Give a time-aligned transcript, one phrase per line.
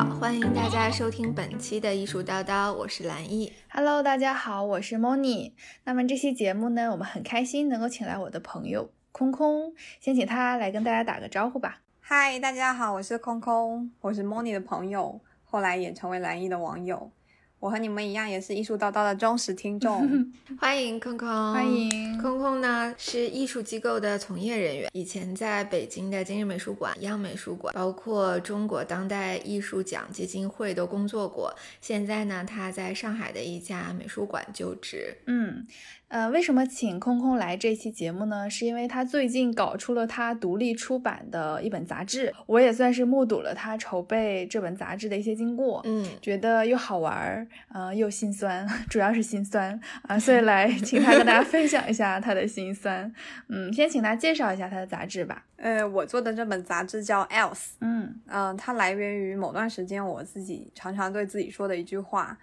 [0.00, 3.52] 好，欢迎大家收听本期的艺术叨叨，我是蓝艺。
[3.70, 5.52] Hello，大家好，我是 Moni。
[5.84, 11.82] 那么这期节目呢，我们很开心能够请来我的朋友空空，先请他来跟大家打个招呼吧。
[12.00, 17.12] 嗨，大家好，我是空空，我是 Moni 的朋友，后来也成为蓝艺的网友。
[17.60, 20.08] 我和你们一样，也是艺术叨叨的忠实听众。
[20.58, 31.54] 欢迎空空，欢迎空空呢，是艺术机构的从业人员，以前在北京的今日美术馆、央美术馆，包括中国当代艺术奖基金会都工作过。
[31.82, 35.14] 现在呢，他在上海的一家美术馆就职。
[35.26, 35.66] 嗯。
[36.10, 38.50] 呃，为什么请空空来这期节目呢？
[38.50, 53.14] 是因为他最近搞出了他独立出版的一本杂志，我也算是目睹了他筹备这本杂志的一些经过，嗯，觉得又好玩儿，呃，又心酸， 主要是心酸啊，所以来 请他跟大家分享一下他的心酸。
[53.46, 55.44] 嗯，先请他介绍一下他的杂志吧。
[55.58, 62.36] 呃，我做的这本杂志叫 Else，嗯嗯，它来源于某段时间我自己常常对自己说的一句话。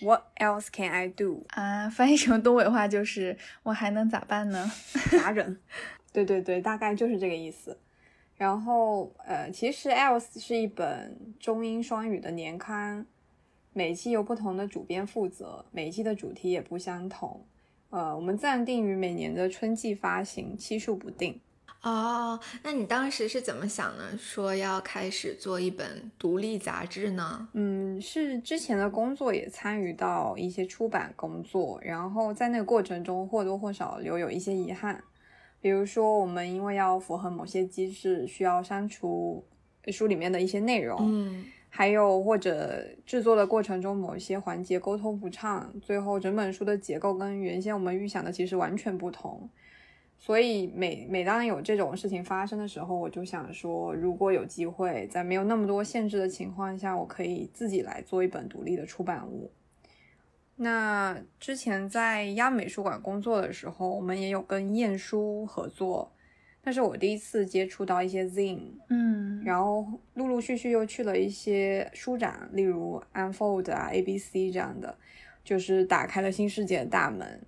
[0.00, 1.44] What else can I do？
[1.50, 4.70] 啊，翻译成东北话就是我还能咋办呢？
[5.10, 5.56] 咋整，
[6.12, 7.78] 对对对，大概就是这个意思。
[8.36, 13.04] 然后，呃，其实 Else 是一本中英双语的年刊，
[13.72, 17.44] 每期由不同的主编负责，每期的主题也不相同。
[17.90, 21.40] 呃，我们暂定于每年的春季发行，期数不定。
[21.80, 24.04] 哦，那你当时是怎么想呢？
[24.18, 27.48] 说要开始做一本独立杂志呢？
[27.52, 35.02] 嗯，是之前的工作也参与到一些出版工作，然后在那个过程中或多或少留有一些遗憾，
[35.60, 39.44] 比如说我们因为要符合某些机制，需要删除
[39.86, 49.48] 书里面的一些内容，嗯，还有或者制作的过程中某一些环节沟通不畅，最后整本书的结构跟原先我们预想的其实完全不同。
[50.20, 59.50] 所以每每当有这种事情发生的时候，我就想说，如果有机会，在没有那么多限制的情况下，我可以自己来做一本独立的出版物。
[60.56, 66.10] 那之前在央美术馆工作的时候，我们也有跟晏殊合作，
[66.64, 74.98] 那是我第一次接触到一些 zine，嗯，然后陆陆续续又去了一些书展，例如 Unfold 啊、ABC 这样的，
[75.44, 77.40] 就是打开了新世界的大门。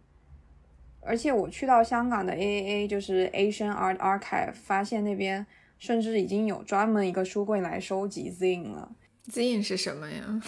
[1.00, 5.46] 而且我去到香港的 AAA，就是 Asian Art Archive，发现那边
[5.78, 8.92] 甚至已经有专门一个书柜来收集 zine 了。
[9.28, 10.40] zine 是什么呀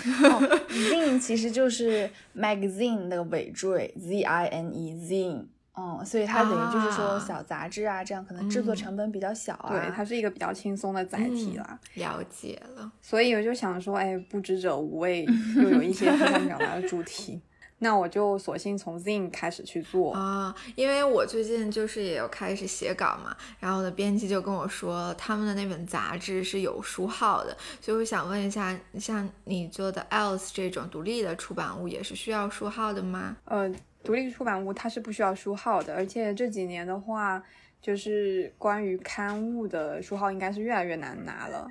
[0.68, 5.46] ？zine 其实就是 magazine 的尾缀，z i n e zine。
[5.74, 9.70] 嗯，所以它等于就是说小杂志啊，这样可能制作成本比较小啊。
[9.70, 11.80] 对，它是一个比较轻松的载体啦。
[11.94, 12.92] 了解了。
[13.00, 15.26] 所以我就想说，哎，不知者无畏，
[15.56, 17.40] 又有一些很想表达的主题。
[17.82, 33.36] 那我就索性从 zine 开始去做啊，因为我最近就是也有开始写稿嘛，然后我的编辑就跟我说，他们的那本杂志是有书号的，所以我想问一下，像你做的 else 这种独立的出版物也是需要书号的吗？
[33.46, 33.68] 呃，
[34.04, 37.42] 独立出版物它是不需要书号的，而且这几年的话，
[37.80, 41.66] 就是关于刊物的书号应该是越来越难拿了。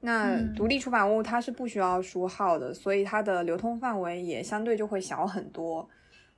[0.00, 5.88] 那独立出版物它是不需要书号的，所以它的流通范围也相对就会小很多。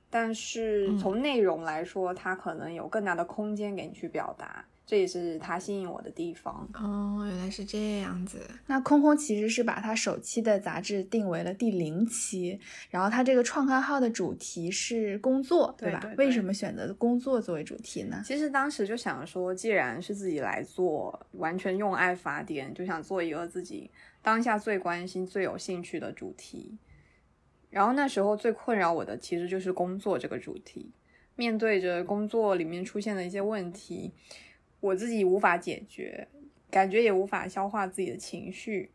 [0.09, 4.65] 但是从内容来说，它可能有更大的空间给你去表达。
[4.85, 8.39] 这也是它吸引我的地方哦，原来是这样子。
[8.67, 16.13] 那空空其实是把它首期的杂志定为了第零期，然后它这个创刊号的主题是工作，对吧？
[16.17, 18.21] 为什么选择工作作为主题呢？
[18.25, 23.89] 其实当时就想说，既然是自己来做，完全用爱发电，就想做一个自己
[24.21, 26.77] 当下最关心、最有兴趣的主题。
[27.69, 30.91] 然后那时候最困扰我的其实就是工作这个主题，
[31.37, 34.11] 面对着工作里面出现的一些问题。
[34.83, 36.27] 我自己无法解决，
[36.69, 38.91] 感觉也无法消化自己的情绪，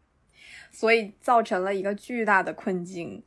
[0.70, 3.22] 所以造成了一个巨大的困境。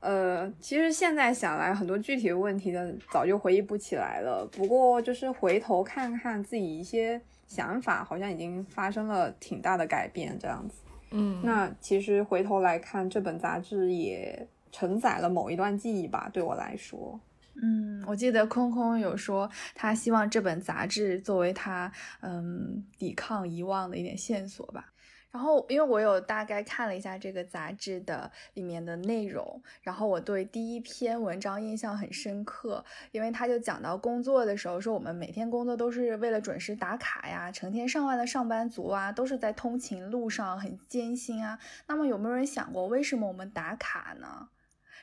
[0.00, 4.44] 呃，其实现在想来，很多具体的问题呢，早就回忆不起来了。
[4.50, 10.80] 不过，就是回头看看自己一些想法，好像已经发生了挺大的改变，这样子。
[11.12, 17.20] 嗯，那其实回头来看，这本杂志也承载了某一段记忆吧，对我来说。
[17.62, 24.92] 嗯，我记得空空有说，他希望这本杂志作为他嗯抵抗遗忘的一点线索吧。
[25.32, 32.82] 然后，因为我有大概看了一下这个杂志的里面的内容，然后我对第一篇文章印象很深刻，
[33.12, 41.58] 因为他就讲到工作的时候，说我们每天工作都是为了准时打卡呀，成千上万的上班族啊，都是在通勤路上很艰辛啊。
[41.86, 44.48] 那么有没有人想过，为什么我们打卡呢？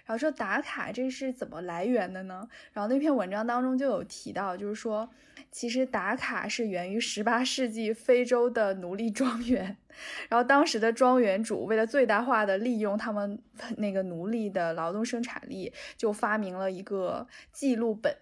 [0.05, 2.47] 然后说打卡这是怎么来源的呢？
[2.73, 5.09] 然后那篇文章当中就有提到，就是说
[5.49, 9.77] 其实打卡是源于十八世纪非洲的奴隶庄园，
[10.27, 13.39] 然后当时的庄园主为了最大化的利用他们
[13.77, 18.13] 那个奴隶的劳动生产力，就发明了一个记录本，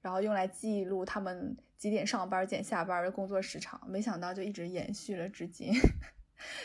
[0.00, 3.80] 然后用来记录他们几点上班、几点下班的工作时长。
[3.86, 5.72] 没想到就一直延续了至今。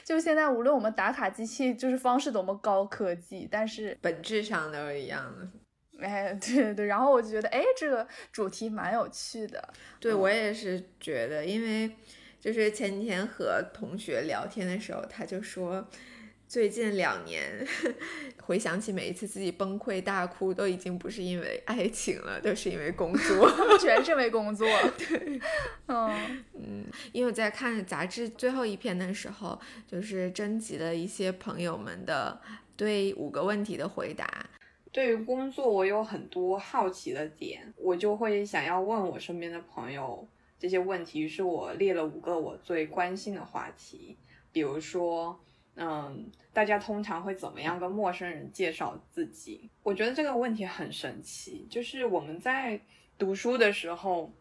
[0.03, 5.47] 就现在，无论我们打卡机器就是方式多么高科技，但是本质上都是一样的。
[6.05, 9.73] 哎，对对对，然后我就觉得，哎，这个主题蛮有趣的。
[9.99, 11.95] 对我也是觉得，因为
[12.39, 15.87] 就是前几天和同学聊天的时候，他就说，
[16.53, 17.65] 最近两年
[18.45, 23.49] 回想起每一次自己崩溃大哭，都已经不是因为爱情了，都是因为工作，
[23.81, 24.67] 全是因为工作。
[24.95, 25.41] 对，
[25.87, 32.39] 嗯嗯，因为我在看杂志最后一篇的时候，就是征集了一些朋友们的
[32.77, 34.45] 对五个问题的回答。
[34.91, 40.27] 对于工作，我有很多好奇的点，我就会想要问我身边的朋友
[40.59, 41.19] 这些问题。
[41.19, 44.15] 于是我列了五个我最关心的话题，
[44.51, 45.43] 比如说，
[45.75, 49.69] 嗯，大家通常会怎么样跟陌生人介绍自己？
[49.81, 52.79] 我觉得这个问题很神奇，就是我们在
[53.17, 54.31] 读书的时候，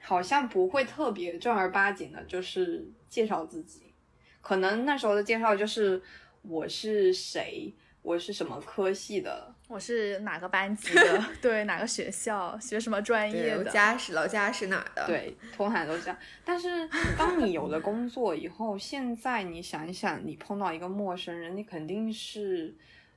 [0.00, 3.92] 好像不会特别正儿八经的，就是介绍自己，
[4.40, 6.02] 可能那时候的介绍就是
[6.42, 7.74] 我是谁。
[8.02, 9.52] 我是什么科系的？
[9.68, 11.24] 我是哪个班级的？
[11.42, 13.64] 对，哪个学校学什么专业的？
[13.64, 15.04] 家是老家是哪的？
[15.06, 16.16] 对，通常都是这样。
[16.44, 22.74] 但是当你有了工作以后，现在你想一想，你碰到一个陌生人，你肯定是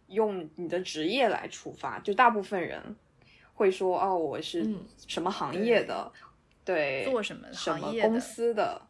[0.07, 2.00] 用你的职业来出发。
[2.00, 2.95] 就大部分人
[3.54, 4.68] 会说：“哦，我是
[5.07, 6.12] 什么行业的？
[6.66, 8.81] 对，做什么什么公司的？”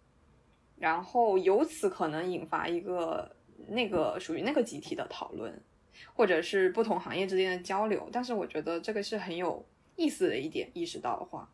[0.79, 3.29] 然后由此可能引发一个
[3.67, 5.61] 那个属于那个集体的讨论。
[6.13, 9.65] 或者是不同行业之间的交流，但是我觉得这个是很有
[9.95, 11.49] 意思的一点，意识到的话，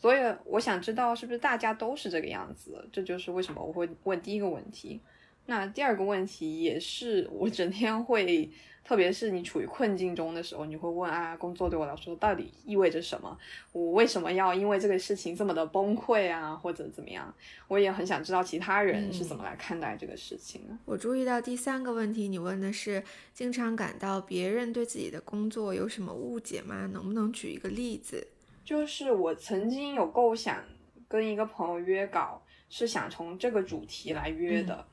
[0.00, 5.00] 所以我想知道是不是大家都是这个样子，这就是为什么我会问第一个问题。
[5.46, 8.50] 那第二个问题也是我整天会。
[8.84, 13.38] 特别是你处于困境中的时候，你会问啊，工作对我来说到底意味着什么？
[13.70, 17.32] 我为什么要因为这个事情这么的崩溃啊，或者怎么样？
[17.68, 20.76] 我也很想知道其他人是怎么来看待这个事情的。
[20.84, 23.02] 我注意到第三个问题，你问的是
[23.32, 26.86] 经常感到别人对自己的工作有什么误解吗？
[26.92, 28.26] 能不能举一个例子？
[28.64, 30.62] 就是我曾经有构想
[31.06, 34.84] 跟一个朋友约稿，是想从这个主题来约的，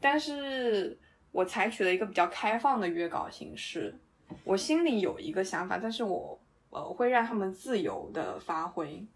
[0.00, 0.98] 但是。
[1.38, 3.94] 我采取了一个比较开放的约稿形式，
[4.42, 6.36] 我心里有一个想法，但是我
[6.70, 9.06] 呃会让他们自由的发挥，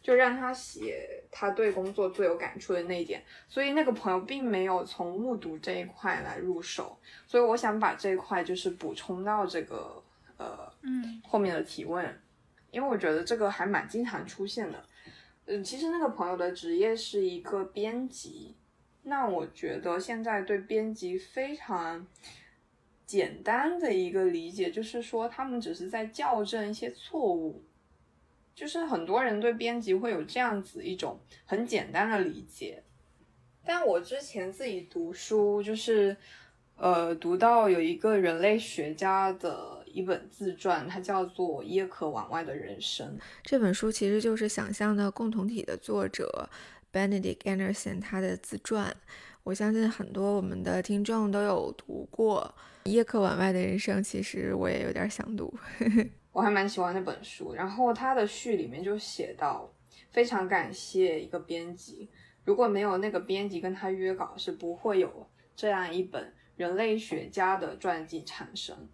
[0.00, 3.22] 就让他写他对工作最有感触的那一点。
[3.50, 10.02] 所以那个朋友并没有从目睹这一块来入手，所以我想把这一块就是补充到这个
[10.38, 12.18] 呃嗯后面的提问，
[12.70, 14.82] 因为我觉得这个还蛮经常出现的。
[15.44, 18.54] 嗯，其实那个朋友的职业是一个编辑。
[19.08, 22.06] 那我觉得现在对编辑非常
[23.06, 27.64] 简单的一个理解，就是说他们只是在校正一些错误，
[28.54, 32.82] 就是很多人对编辑会有这样子一种很简单的理解。
[33.64, 36.14] 但我之前自己读书，就是
[36.76, 43.16] 呃读到有一个人类学家的一本自传，它叫做《耶克往外的人生》。
[43.42, 46.48] 这本书其实就是《想象的共同体》的作者。
[46.92, 48.96] Benedict Anderson 他的自传，
[49.44, 52.54] 我相信很多我们的听众都有读过
[52.90, 55.52] 《叶克往外的人生》，其实我也有点想读，
[56.32, 57.52] 我还蛮喜欢那本书。
[57.54, 59.70] 然后他的序里面就写到，
[60.10, 62.08] 非常感谢一个编辑，
[62.44, 68.88] 如果没有那个编辑跟他约稿，是不会有这样一本人类学家的传记产生。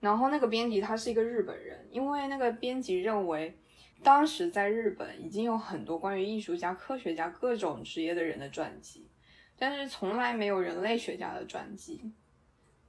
[0.00, 3.56] 然后那个编辑他是一个日本人，因为那个编辑认为。
[4.02, 9.06] 当时在日本已经有很多关于艺术家、科学家各种职业的人的传记，
[9.58, 12.10] 但是从来没有人类学家的传记，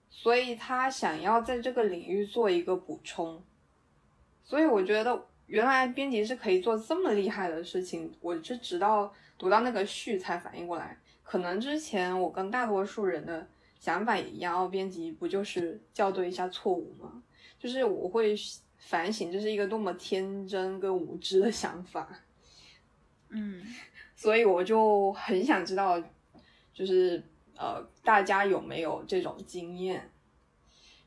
[0.10, 3.44] 所以他想要在这个领域做一个补充。
[4.46, 10.98] 所以我觉得原来编辑是可以做这么厉害的事情，我是直到读到那个序才反应过来。
[11.24, 13.46] 可能之前我跟大多数人的
[13.80, 17.22] 想法也一样，哦，编辑不就是校对一下错误吗？
[17.60, 18.34] 就是我会。
[18.84, 22.10] 反省，这是一个多么天真跟无知的想法，
[23.30, 23.62] 嗯，
[24.18, 26.02] 所以我就很想知道，
[26.74, 27.24] 就是
[27.56, 30.10] 呃，大家有没有这种经验？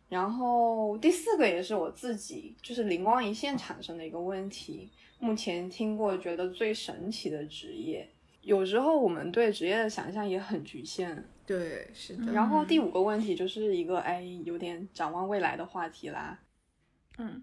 [0.08, 4.88] 然后第四个也是我自己就是灵光一现产生的一个问题，
[5.18, 8.08] 目前听过觉得最神奇的职业，
[8.40, 12.32] 有时候我们对职业的想象也很局限，对，是的。
[12.32, 16.38] 然后第五个问题就是一个哎，有点展望未来的话题啦，
[17.18, 17.42] 嗯。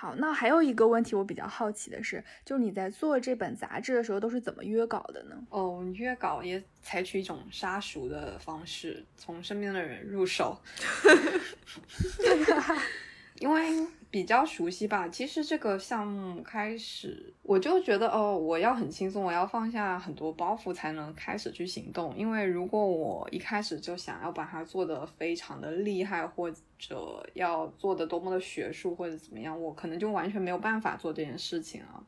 [0.00, 5.36] 好，那还有一个问题我比较好奇的是，就是你在做这本杂志的时候都是怎么约稿的呢？
[5.50, 10.56] 哦，约稿也采取一种杀熟的方式，从身边的人入手，
[13.40, 13.86] 因为。
[14.10, 15.06] 比较熟悉吧。
[15.06, 22.16] 其实这个项目开始，我就觉得哦，我要很轻松，我要放下很多包袱才能开始去行动。
[22.16, 32.02] 因为如果我一开始就想要把它做得非常的厉害，或者要做的多么的学术或者怎么样，我可能就完全没有办法做这件事情啊。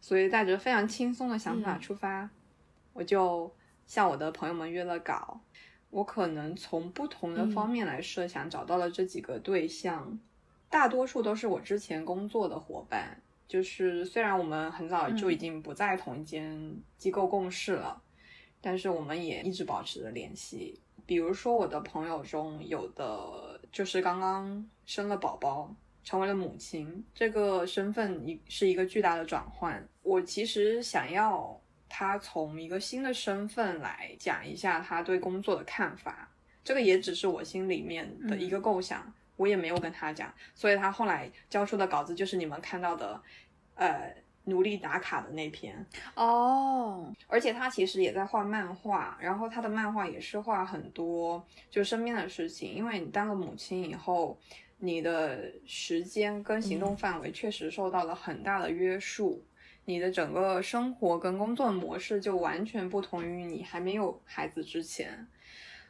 [0.00, 2.30] 所以带着非常轻松的想法出发，
[2.94, 3.54] 我就
[3.86, 5.42] 向我的朋友们约了稿。
[5.90, 10.18] 我可能从不同的方面来设想，找到了这几个对象。
[10.70, 18.02] 大多数都是我之前工作的伙伴，就是虽然我们很早就已经不在同一间机构共事了，
[18.60, 20.78] 但是我们也一直保持着联系。
[21.06, 29.82] 比如说我的朋友中有的就是刚刚生了宝宝，成为了母亲，这个身份一是一个巨大的转换。
[30.02, 31.58] 我其实想要
[31.88, 36.30] 他从一个新的身份来讲一下他对工作的看法，
[36.62, 39.10] 这个也只是我心里面的一个构想。
[39.38, 43.22] 我也没有跟他讲，所以他后来交出的稿子就是你们看到的，
[43.76, 44.12] 呃，
[44.44, 47.14] 努力打卡的那篇哦。
[47.28, 52.74] 而且他其实也在画漫画，然后他的漫画也是画很多就身边的事情。
[52.74, 54.36] 因为你当了母亲以后，
[54.78, 59.44] 你的时间跟行动范围确实受到了很大的约束，
[59.84, 65.28] 你的整个生活跟工作模式就完全不同于你还没有孩子之前，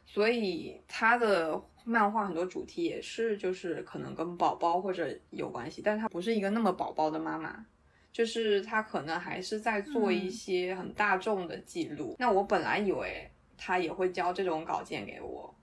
[0.04, 1.64] 所以他的。
[1.90, 7.64] 漫画很多主题也是，就是可能跟宝宝或者有关系，但是他不是一个那么宝宝的妈妈，
[8.12, 12.14] 就是他可能还是在做一些很大众的记录。
[12.18, 15.54] 那我本来以为他也会交这种稿件给我，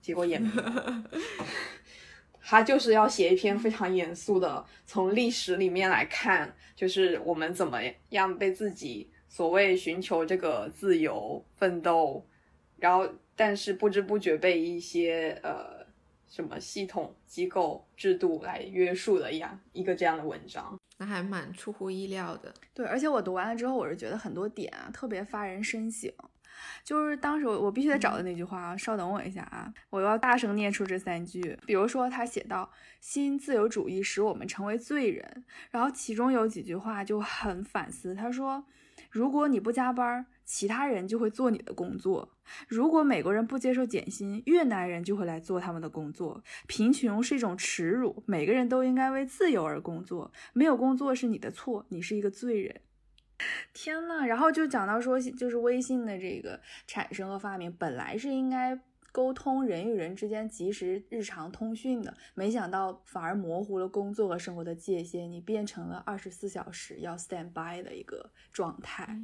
[0.00, 0.62] 结果也没有。
[2.40, 7.78] 他就是要写一篇非常严肃的，从历史里面来看，就是我们怎么
[8.10, 12.26] 样被自己所谓寻求这个自由奋斗，
[12.78, 13.06] 然后。
[13.36, 15.86] 但是不知不觉被一些呃
[16.26, 22.52] 什么系统机构制度来约束的一样一个这样的文章，那还蛮出乎意料的。
[22.74, 26.10] 对，而且我读完了之后，我是觉得很多点啊特别发人深省。
[26.84, 31.58] 就是当时我我必须得找的那句话啊，稍等我一下啊，我要大声念出这三句。
[31.66, 32.70] 比如说他写到
[33.00, 38.14] 新自由主义使我们成为罪人，然后其中有几句话就很反思。
[38.14, 38.64] 他说，
[39.10, 40.26] 如果你不加班。
[40.48, 42.30] 其他人就会做你的工作。
[42.68, 46.40] 如果美国人不接受减薪，越南人就会来做他们的工作。
[46.68, 50.30] 贫穷是一种耻辱，每个人都应该为自由而工作。
[50.52, 52.80] 没有工作是你的错，你是一个罪人。
[53.72, 58.78] 天呐，然后就讲到说，就是微信的这个产生和发明，本来是应该
[59.12, 69.18] 沟通人与人之间及时日常通讯的，没想到反而模糊了工作和生活的界限，你变成了二十四小时要 stand by 的一个状态。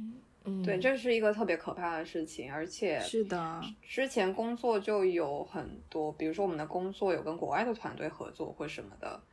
[0.65, 9.23] 对，这是一个特别可怕的事情，而且是的，之前工作就有很多，比如说我们的工作有跟国外的团队合作或什么的，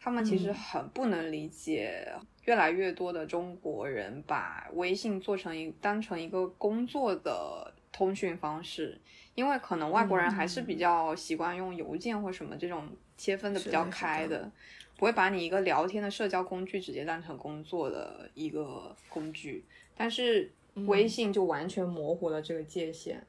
[0.00, 2.10] 他们其实很不能理解，
[2.44, 8.98] 越来越多的中国人把微信做成一当成一个工作的通讯方式，
[9.34, 14.50] 因为可能外国人还是比较习惯用邮件或什么这种切分的比较开的，
[14.96, 19.64] 不会把你一个聊天的社交工具直接当成工作的一个工具，
[19.96, 20.50] 但是。
[20.86, 23.20] 微信就完全模糊了这个界限，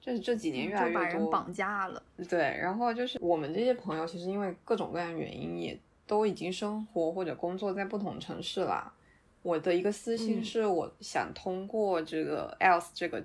[0.00, 2.02] 就是这几年越来越多把人绑架了。
[2.28, 8.92] 对，然后就是我们这些朋友，其实因为各种各样原因，也都已经生活或者工作在不同城市了。
[9.42, 13.22] 我的一个私心是，我想通过这个 else 这个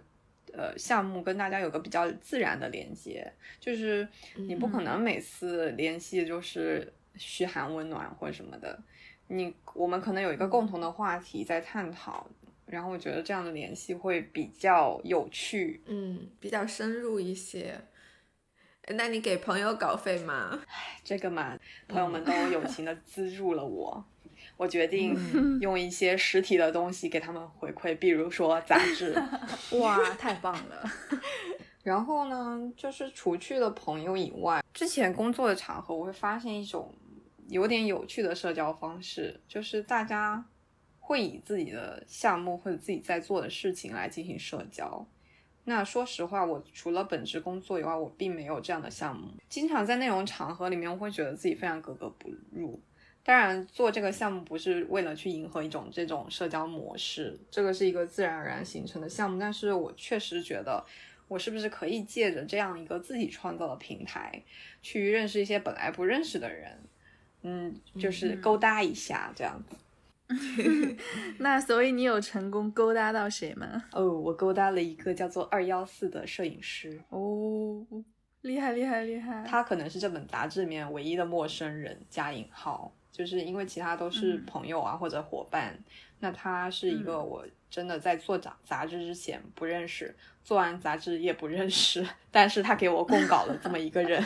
[0.53, 8.79] 呃项目跟大家有个比较自然的连接，就是你不可能每次联系就是嘘寒问暖或者什么的，
[9.27, 12.27] 你我们可能有一个共同的话题在探讨。
[12.65, 17.79] 然后我觉得这样的联系会比较有趣，嗯，比较深入一些。
[18.89, 20.59] 那你给朋友稿费吗？
[21.03, 24.03] 这个嘛，朋友们都友情的资助了我，
[24.57, 25.17] 我决定
[25.59, 29.15] 用一些实体的东西给他们回馈，比如说杂志。
[29.79, 30.83] 哇，太棒了！
[31.83, 36.93] 然后呢，就是除去了朋友以外，之前工作的场合，我会发现一种
[37.49, 40.45] 有点有趣的社交方式，就是大家。
[41.05, 45.05] 会以自己的项目或者自己在做的事情来进行社交。
[45.65, 49.29] 那说实话，我除了本职工作以外，我并没有这样的项目。
[49.47, 52.79] 经常在那种场合里面，我会觉得自己非常格格不入。
[53.23, 59.39] 当然，做这个项目不是为了去迎合一种这种社交模式，这个是一个自然而然形成的项目。
[59.39, 60.83] 但是我确实觉得，
[61.29, 64.43] 我是不是可以借着这样一个自己创造的平台，
[64.81, 66.77] 去认识一些本来不认识的人？
[67.43, 69.77] 嗯，就是勾搭一下这样子。
[71.39, 73.83] 那所以你有成功勾搭到谁吗？
[73.91, 76.99] 哦，我勾搭了一个叫做二幺四的摄影师。
[77.09, 77.85] 哦，
[78.41, 79.43] 厉害厉害厉害！
[79.47, 85.77] 他可能是这本杂志里面唯一的陌生人加引号，就是因为其他都是朋友啊或者伙伴。
[86.19, 94.23] 那他是一个我真的在做杂杂志之前不认识，做完杂志也不认识， 但是他给我供稿的这么一个人。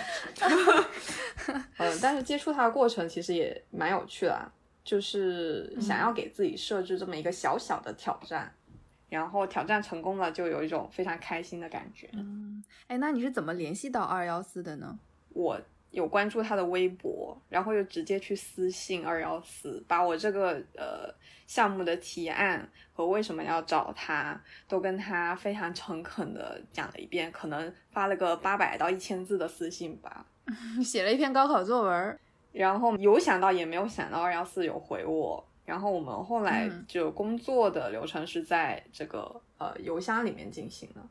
[1.77, 4.51] 嗯，但是接触他的过程其实也蛮有趣的。
[4.87, 8.49] 就是想要给自己设置这么一个小小的挑战，
[9.09, 12.09] 然后挑战成功了，就有一种非常开心的感觉。
[12.13, 14.97] 嗯，哎，那你是怎么联系到二幺四的呢？
[15.33, 15.59] 我
[15.91, 21.13] 有关注他的微博，然后又直接去私信二幺四，把我这个呃
[21.45, 30.25] 项目的提案和为什么要找他，都跟他非常诚恳的讲了一遍，可能发了个八百到一千字的私信吧，
[30.81, 32.17] 写了一篇高考作文。
[32.57, 41.01] 然后有想到也没有想到二幺四有回我，然后我们后来就工作的流程是在这个呃邮箱里面进行的，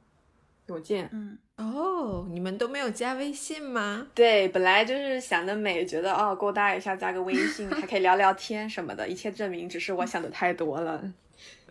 [0.67, 1.09] 邮件。
[1.13, 4.09] 嗯，哦，你们都没有加微信吗？
[4.13, 11.13] 对，本来就是想的美，觉得哦勾搭一下加个微信还可以聊聊天什么的，一切证明只是我想的太多了。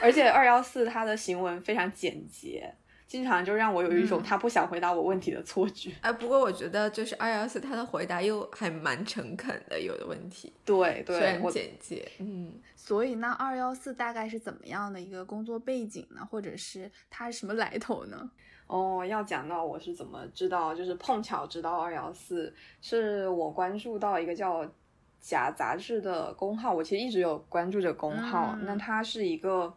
[0.00, 2.72] 而且二幺四他的行文非常简洁。
[3.08, 5.90] 经常就让我有一种他不想回答我问题的错觉。
[6.02, 12.52] 哎，不过我觉得就是二幺四他的回答又还蛮诚恳的，有的问题对对，虽然简洁，嗯。
[12.76, 16.20] 所以那二幺四大概是怎么样的一个工作背景呢？
[16.30, 18.30] 或者是他是什么来头呢？
[18.66, 24.70] 哦，要讲到我是怎么知道，就是碰巧知道二幺四，是我关注到一个叫
[25.18, 28.54] 假杂志的公号，我其实一直有关注这个公号。
[28.62, 29.72] 那它是一个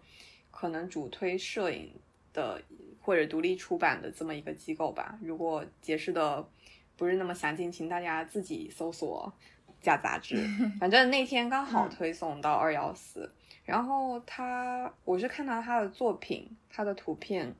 [0.51, 1.93] 可能主推摄影
[2.33, 2.61] 的。
[3.01, 5.17] 或者独立出版的这么一个机构吧。
[5.21, 6.47] 如果解释的
[6.95, 9.33] 不是那么详尽，请大家自己搜索
[9.81, 10.35] “假杂志
[10.79, 13.33] ”。反正那天刚好推送到二幺四，
[13.65, 17.55] 然后他我是看到他的作品，他的图片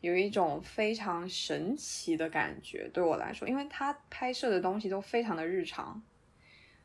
[0.00, 2.90] 有一种非常神奇的感觉。
[2.92, 6.02] 对我来说，因为他拍摄的东西都非常的日常，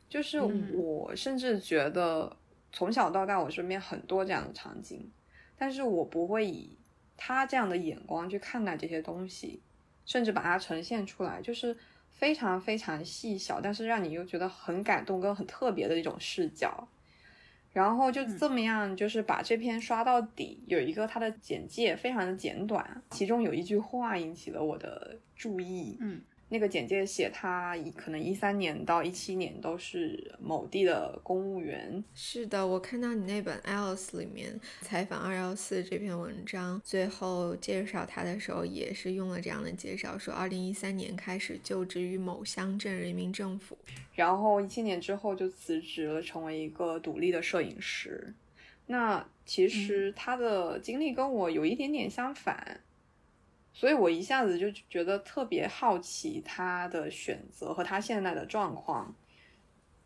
[0.08, 2.36] 就是我甚至觉得
[2.70, 5.10] 从小到大我身边很多这样的场景，
[5.58, 6.78] 但是我不会以。
[7.16, 9.60] 他这样的眼光去看待这些东西，
[10.04, 11.76] 甚至把它呈现出来，就是
[12.10, 16.88] 非常非常细小，但是让你又觉得很感动跟很特别的一种视角。
[17.72, 20.62] 然后就这么样，就是把这篇刷到底。
[20.66, 25.98] 有一个它的简介非常的简短，其中有一句话引起了我的注意。
[26.00, 26.22] 嗯。
[26.48, 32.02] 那个简介写他可能一三年到一七年都是某地的公务员。
[32.14, 43.76] 是的，我看到你那本《Else》里面采访二幺四这篇文章，最后介绍他的时候也是用了这样的介绍，说二零一三年开始就职于某乡镇人民政府，
[44.14, 48.32] 然后一七年之后就辞职了，成为一个独立的摄影师。
[48.86, 52.80] 那其实他的经历跟我有一点点相反。
[53.78, 59.14] 所以我一下子就觉得特别好奇他的选择和他现在的状况，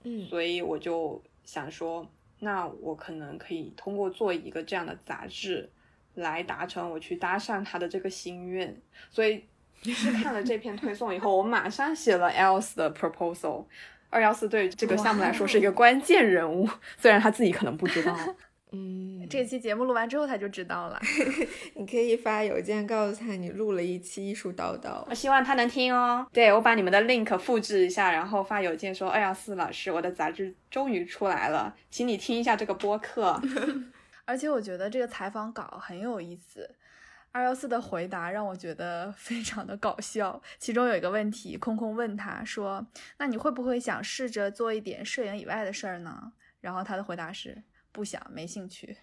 [0.02, 2.04] 嗯，所以我就想说，
[2.40, 5.70] 那我可能可以通过做一个这样的杂志，
[6.14, 8.76] 来达成我去搭讪他的这个心愿。
[9.08, 9.44] 所以
[9.84, 13.66] 是看了这篇推送以后，我马上写了 else 的 proposal。
[14.08, 18.18] 二幺四对这个项目来说是一个关键人物，虽然他自己可能不知道。
[18.72, 21.00] 嗯，这期节目录完之后他就知道了。
[21.74, 26.24] 你可以发邮件告诉他你录了一期艺术叨叨，我希望他能听哦。
[26.32, 33.40] 对我把你们的 link 复制一下，然后发邮件说：“二幺四老师，我的杂志终于出来了，请你听一下这个播客。
[34.24, 36.76] ”而且我觉得这个采访稿很有意思，
[37.32, 40.40] 二幺四的回答让我觉得非常的搞笑。
[40.60, 42.86] 其中有一个问题，空空问他说
[43.18, 47.60] ：“那你会不会想试着做一点摄影以外的事儿呢？”然后他的回答是。
[47.92, 48.96] 不想，没兴趣，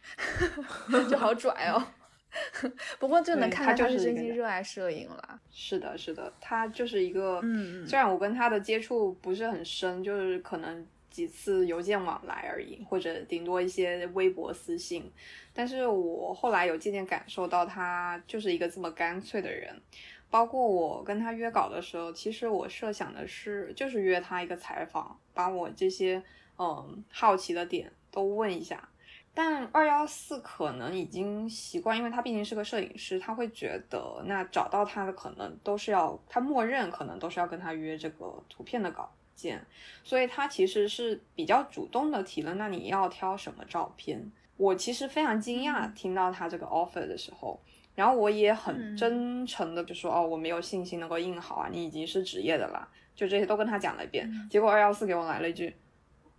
[1.10, 1.84] 就好拽哦。
[3.00, 5.40] 不过就能看出他是真心热爱摄影了。
[5.50, 15.10] 是的，是的，他就是一个，嗯虽然我跟他的接触不是很深，就是可能几次邮件往来而已，或者顶多一些微博私信，
[15.54, 19.82] 但是我后来有渐渐感受到他就是一个这么干脆的人。
[20.30, 26.22] 包括我跟他约稿的时候，其实我设想的是，就是约他一个采访，把我这些
[26.60, 27.90] 嗯好奇的点。
[28.18, 28.90] 都问一下，
[29.32, 39.64] 但二幺四可能已经习惯，因为他毕竟是个摄影师，他会觉得那找到他的可能都是要他默认可能都是要跟他约这个图片的稿件，
[40.04, 44.32] 所以他其实是比较主动的提了，那你要挑什么照片？
[44.56, 47.62] 我其实非常惊讶听到他这个 offer 的时候，
[47.94, 52.90] 然后我也很真诚的就说哦，我没有信心能够印好啊，你已经是职业的啦。
[53.16, 54.28] 就这些都跟他讲了一遍。
[54.50, 55.76] 结果二幺四给我来了一句，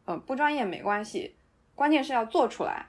[0.06, 1.34] 嗯，不专业没关系，
[1.78, 2.84] 关键是要做出来。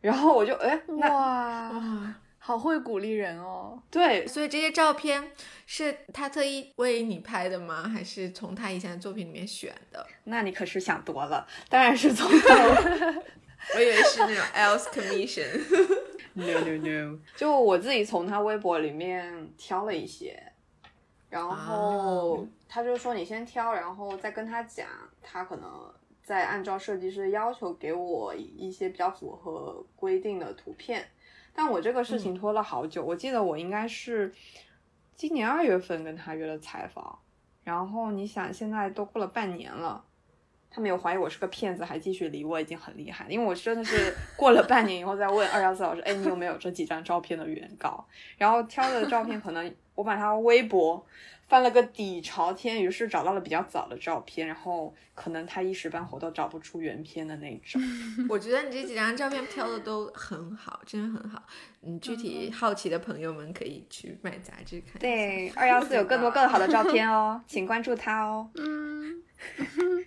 [0.00, 3.80] 然后我就哎，那哇，哇，好会鼓励人哦。
[3.90, 5.30] 对，所以这些照片
[5.66, 7.82] 是他特意为你拍的吗？
[7.82, 10.04] 还是从他以前的作品里面选的？
[10.24, 12.54] 那你可是想多了，当然是从他。
[13.76, 15.46] 我以为是那种 else commission。
[16.34, 20.42] no no no， 就我自己从他微博里面挑了一些，
[21.30, 24.88] 然后啊他就说你先挑，然后再跟他讲，
[25.22, 25.70] 他可能
[26.32, 31.06] 再按照设计师的要求给我一些比较符合规定的图片。
[31.52, 34.32] 但我这个事情拖了好久，我记得我应该是
[35.14, 37.18] 今年二月份跟他约了采访，
[37.64, 40.02] 然后你想现在都过了半年了。
[40.70, 43.30] 他没有怀疑我是个骗子，还继续理我，已经很厉害了。
[43.30, 48.08] 因为我真的是 过了半年以后再问二幺四老师，哎，你有没有这几张照片的原稿？
[48.38, 51.06] 然后挑的照片，可能我把他微博
[51.48, 57.80] 翻了个底朝天，于是找到了比较早的照片，然后可能他一时半会都找不出原片的那种。
[58.28, 61.42] 我觉得你这几张照片挑的都很好，真的很好。
[61.80, 64.98] 你，具体好奇的朋友们可以去买杂志看。
[64.98, 68.48] 对，二幺四有更多更好的照片哦， 请关注他哦。
[68.54, 69.22] 嗯，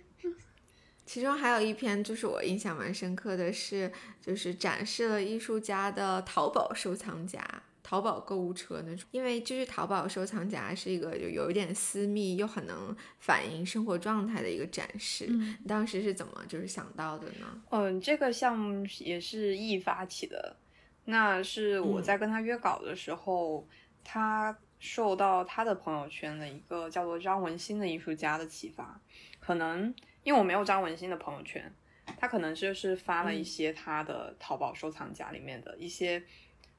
[1.06, 7.40] 其中还有一篇就是我印象蛮深刻的是，就是展示了艺术家的淘宝收藏夹、
[7.88, 9.06] 淘宝购物车那种。
[9.12, 15.26] 因为就是淘宝收藏夹是一个就有一点私密又很能反映生活状态的一个展示。
[15.28, 17.62] 嗯你当时是怎么就是想到的呢？
[17.70, 20.56] 嗯，这个项目也是易发起的，
[21.04, 23.64] 那是我在跟他约稿的时候，
[24.02, 29.00] 他受到他的朋友圈的一个叫做张文新的艺术家的启发，
[29.38, 29.94] 可能
[30.24, 31.72] 因为我没有张文新的朋友圈，
[32.18, 36.22] 他可能就是发了一些他的淘宝收藏夹里面的一些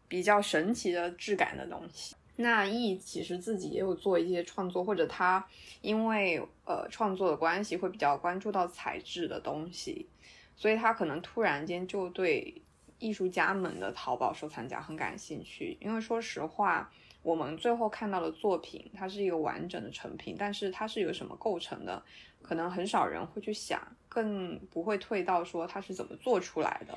[0.08, 2.16] 比较神奇的质感的东西。
[2.40, 5.44] 那易其实自己也有做一些创作，或者他
[5.82, 10.08] 因为呃创作的关系会比较关注到材质的东西，
[10.56, 12.62] 所以他可能突然间就对
[13.00, 15.76] 艺术家们的淘宝收藏夹很感兴趣。
[15.82, 16.92] 因为说实话，
[17.24, 22.04] 我们最后看到的作品，它是一个完整的成品，但是它是由什么构成的，
[22.44, 26.96] 可能很少人会去想，更不会退到说它是怎么做出来的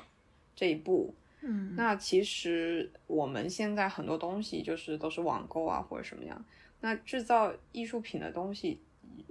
[0.55, 1.11] 这一步。
[1.41, 6.45] 嗯，那其实我们现在很多东西就是都是网购啊或者什么样，
[6.79, 8.79] 那制造艺术品的东西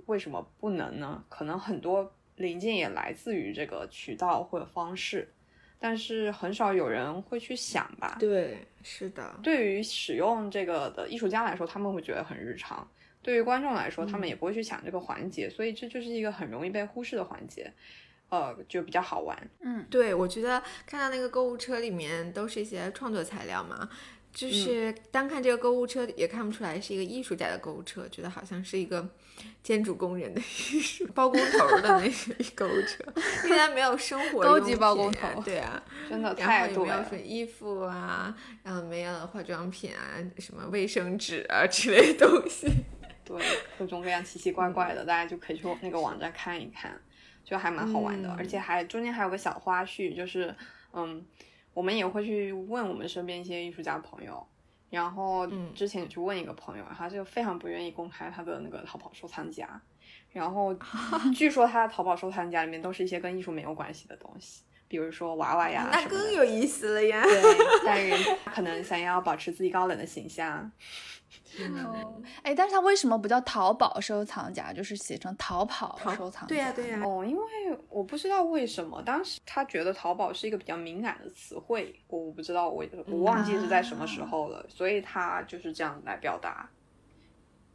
[0.07, 1.25] 为什么不能呢？
[1.29, 5.33] 可能很多零件也来自于这个渠道或者方式，
[5.79, 8.17] 但是很少有人会去想吧。
[8.19, 12.85] 对，是的，对于使用这个的艺术家来说，他们会觉得很日常；
[13.23, 17.73] 对于观众来说，他们也不会去想这个环节，所以这就是一个很容易被忽视的环节，
[18.31, 19.37] 呃，就比较好玩。
[19.61, 23.89] 嗯，对，我觉得看到那个购物车里面都是一些创作材料嘛，
[24.33, 29.09] 就是单看这个购物车也看不出来是一个艺术家的购物车，觉得好像是一个
[29.63, 33.05] 建筑工人的艺术包工头儿的那个 购物车，
[33.49, 42.69] 应该没有生活高用级包工头对啊，真的然太多了衣服啊，然后没有化妆品啊，什么卫生纸啊之类的东西。
[43.25, 43.41] 对，
[43.79, 47.01] 各种各样奇奇怪怪的，大家就可以去那个网站看一看，
[47.45, 50.55] 就还蛮好玩的，嗯而且还中间还有个小花絮，就是
[50.93, 51.25] 嗯，
[51.75, 54.47] 我们也会去问我们身边一些艺术家朋友，
[54.91, 55.73] 然后嗯。
[55.75, 59.81] 之前也去问一个朋友，他就非常不愿意公开他的那个淘宝收藏夹，
[60.33, 60.75] 然后
[61.35, 67.23] 据说他的淘宝收藏夹里面都是一些跟艺术没有关系的东西，比如说娃娃呀那更有意思了呀！
[67.23, 67.43] 对，
[67.87, 68.19] 但人
[68.53, 70.69] 可能想要保持自己高冷的形象，
[71.85, 76.47] 哦，哎，但是他为什么不叫淘宝收藏夹，就是写成淘跑收藏夹？
[76.49, 77.45] 对呀、对呀、哦，因为
[77.89, 86.69] 我不知道为什么，当时他觉得淘宝是一个比较敏感的词汇，我不知道我我忘记是在什么时候了，所以他就是这样来表达，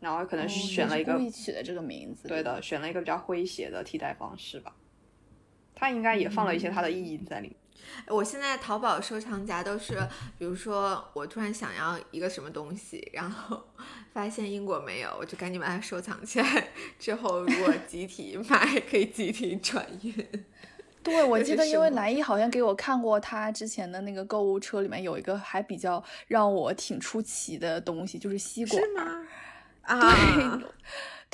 [0.01, 4.75] 然后可能哦选了一个、故意取的这个名字，对的，选了一个比较诙谐的替代方式吧。
[5.75, 7.55] 他应该也放了一些他的意义在里面。
[8.07, 9.95] 我现在淘宝收藏夹都是，
[10.37, 13.61] 比如说我突然想要一个什么东西，然后
[14.13, 16.67] 发现英国没有，我就赶紧把它收藏起来。
[16.99, 20.13] 之后如果集体买，可以集体转运。
[21.03, 28.81] 对，我记得，因为来意好像给我看过他之前的那个购物车里面有一个还比较让我挺出奇的东西，就是吸管。
[28.93, 29.27] 吗？
[29.85, 30.59] 啊，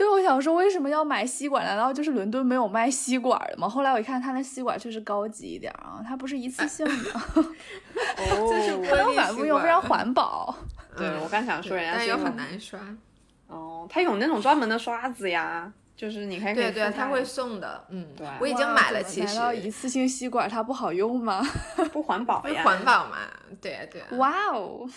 [0.02, 1.64] 对，我想说为什么要买吸管？
[1.64, 3.70] 难道就是伦敦没有卖吸管的吗？
[3.70, 6.94] 后来我一看，它那吸管确实高级一点啊，它不是一次性的，
[8.18, 10.56] 这是哦，不能反复用，非常环保。
[10.98, 12.80] 对我刚想说人家又很难刷。
[13.46, 17.86] 哦，他有那种专门的刷子呀，就是你还可以对对，他会送的。
[17.90, 21.44] 嗯，对我已经买了，其实难道一次性吸管它不好用吗？
[21.94, 23.18] 不环保呀，环保嘛。
[23.62, 24.08] 对啊对啊。
[24.18, 24.90] 哇哦！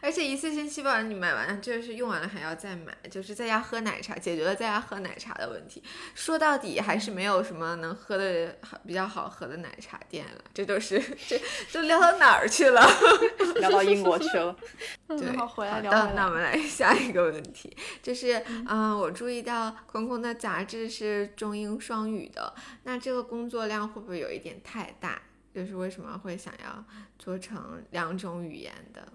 [0.00, 5.82] 而且一次性吸管你买完就是用完了还要再买，就是在家喝奶茶，解决了在家喝奶茶的问题。
[6.14, 10.44] 说到底还是没有什么能喝的比较好喝的奶茶店了。
[10.52, 11.40] 这都是这
[11.72, 12.80] 都聊到哪儿去了？
[13.60, 14.56] 聊到英国去了。
[15.08, 16.12] 对，好回来聊的。
[16.14, 25.20] 那我们来 下一个问题，就是嗯，我注意到空空的杂志是中英双语的，那这个工作量会不会有一点太大？
[25.54, 26.84] 就是为什么会想要
[27.16, 29.06] 做成两种语言的？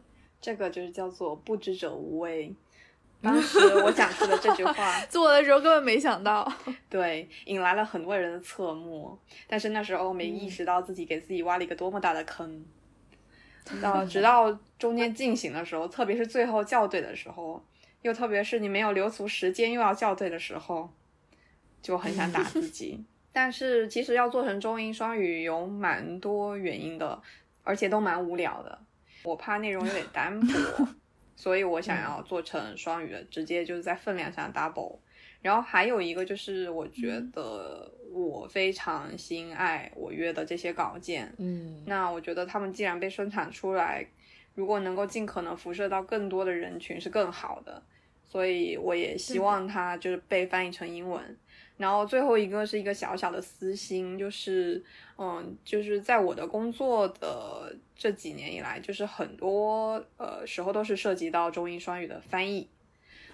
[0.42, 2.54] 这个就是叫做不知者无畏。
[3.22, 6.50] 当时 我讲出的这句话， 做的时候根本没想到，
[6.90, 9.18] 对，引来了很多人的侧目。
[9.48, 12.66] 但是那时候没意识到自己给自己挖了一个多么大的坑。
[13.82, 17.62] 到直到中间进行的时候，特别是最后校对的时候，
[18.02, 20.90] 又特别是你没有留足时间又要校对的时候，
[21.82, 23.04] 就很想打自己。
[23.32, 27.22] 但是其实要做成中英双语有蛮多原因的，
[27.64, 28.80] 而且都蛮无聊的。
[29.24, 30.88] 我怕内容有点单薄，
[31.36, 34.98] 所以我想要做成双语的，直接就是在分量上 double。
[35.42, 44.06] 然后还有一个就是，我觉得我非常心爱我约的这些稿件，嗯，那我觉得他们既然被生产出来，
[44.54, 47.82] 如果能够尽可能辐射到更多的人群是更好的，
[48.26, 51.38] 所以我也希望它就是被翻译成英文。
[51.78, 54.84] 然后最后一个是一个小小的私心，就是，
[55.22, 62.70] 嗯，就是在我的工作的这几年以来，就是很多呃时候都是涉及到中英双语的翻译，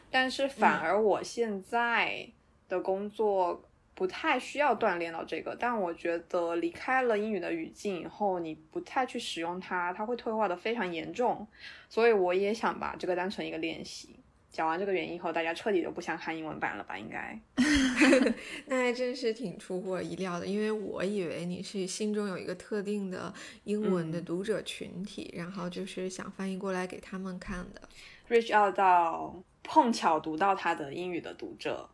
[0.10, 2.28] 但是反而我现在
[2.67, 11.48] 的工作不太需要锻炼到这个，但我觉得离开了英语的语境以后，你不太去使用它，它会退化的非常严重，
[11.88, 14.19] 所以我也想把这个当成一个练习。
[14.56, 16.98] 讲完这个原因后，大家彻底就不想看英文版了吧？
[16.98, 17.38] 应该，
[18.68, 23.34] 那还真是挺出乎我意料的，因为我以为你是心中有一个特定的
[23.65, 27.82] 英文的读者群体，然后就是想翻译过来给他们看的。
[28.30, 31.89] reach out 到碰巧读到他的英语的读者，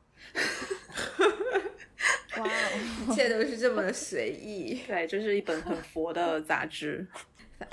[2.38, 2.47] 哇，
[3.10, 4.80] 一切都是这么随意。
[4.86, 7.08] 对，这是一本很佛的杂志。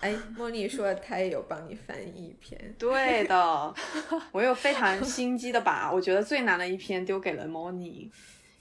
[0.01, 3.75] 哎，莫妮说她也有帮你翻译一篇，对的，
[4.33, 8.11] 我有非常心机的把我觉得最难的一篇丢给了莫妮，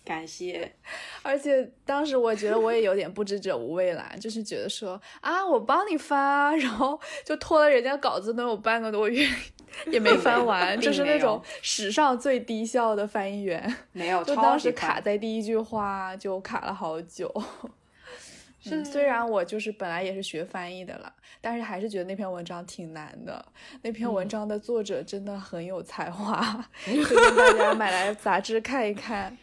[0.04, 0.72] 感谢。
[1.22, 9.28] 而且当时我觉得我也有点不知者无畏啦，就是觉得说啊，我帮你翻啊，然后就拖了人家稿子能有半个多月
[9.92, 17.30] 也没翻完，就是那种史上最低效的翻译员，没有，就当时卡在第一句话就卡了好久。
[18.68, 23.44] 是，虽然我就是本来也是学翻译的了，但是还是觉得那篇文章挺难的。
[23.82, 29.36] 那篇文章的作者真的很有才华， 推荐大家买来杂志看一看。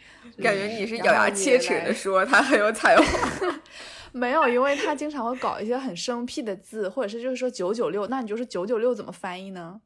[0.42, 3.60] 感觉你是咬牙切齿的说他很有才华。
[4.12, 9.80] 没有，因为他经常会搞一些很生僻的字，或者是就是说九九六，那你就是九九六怎么翻译呢？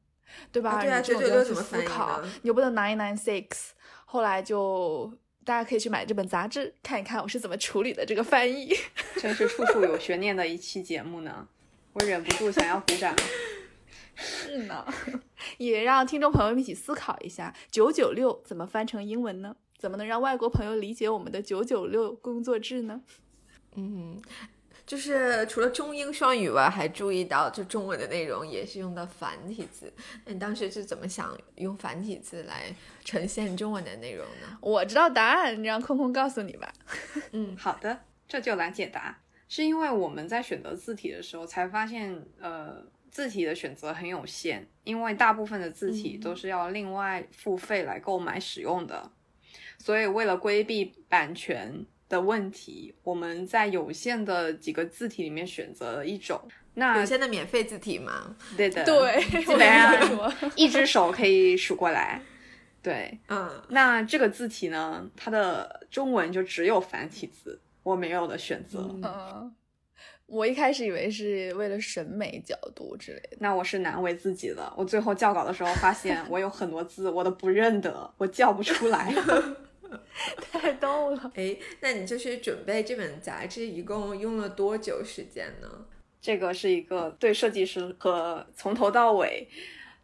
[0.53, 0.83] 对吧？
[0.83, 2.20] 对啊，九九六怎么思考？
[2.42, 3.70] 你又不能 nine nine six。
[4.05, 5.12] 后来就。
[5.49, 8.69] 大家可以去买这本杂志看一看，我是怎么处理的这个翻译。
[9.17, 11.49] 真是处处有悬念的一期节目呢，
[11.95, 13.17] 我忍不住想要鼓掌。
[14.15, 14.87] 是呢，
[15.57, 19.57] 也让听众朋友们一起思考一下，九九六怎么翻成英文呢？
[19.79, 23.01] 怎么能让外国朋友理解我们的九九六工作制呢？
[23.75, 24.21] 嗯。
[24.88, 29.92] 就是除了中英双语外，还注意到就中文的内容也是用的繁体字。
[30.24, 32.74] 那你当时是怎么想用繁体字来
[33.05, 34.57] 呈现中文的内容呢？
[34.62, 36.72] 我知道答案，你让空空告诉你吧。
[37.33, 39.20] 嗯，好的，这就来解答。
[39.46, 49.12] 是因为我们在选择字体的时候才发现，呃，字体的选择很有限，因为大部分的字体都是要另外付费来购买使用的。
[49.77, 51.85] 所以为了规避版权。
[52.09, 56.40] 的问题，我们在有限的几个字体里面选择了一种，
[56.75, 58.37] 那有限的免费字体吗？
[58.57, 62.23] 对的，对， 基本上一只手可以数过来。
[62.81, 68.88] 对，嗯，那这个字体呢，它的中文就只有繁体字，我没有的选择。
[69.03, 69.53] 嗯，
[70.27, 74.73] 我一开始以为是为了审美角度之类的，那我是难为自己了。
[74.77, 79.12] 我最后校稿的时候发现，我有很多字我都不认得，我叫不出来。
[80.53, 81.33] 太逗了！
[81.35, 85.68] 哎，那你就是准备这本杂志，一共用了多久时间呢？
[86.20, 89.48] 这个是一个对设计师和从头到尾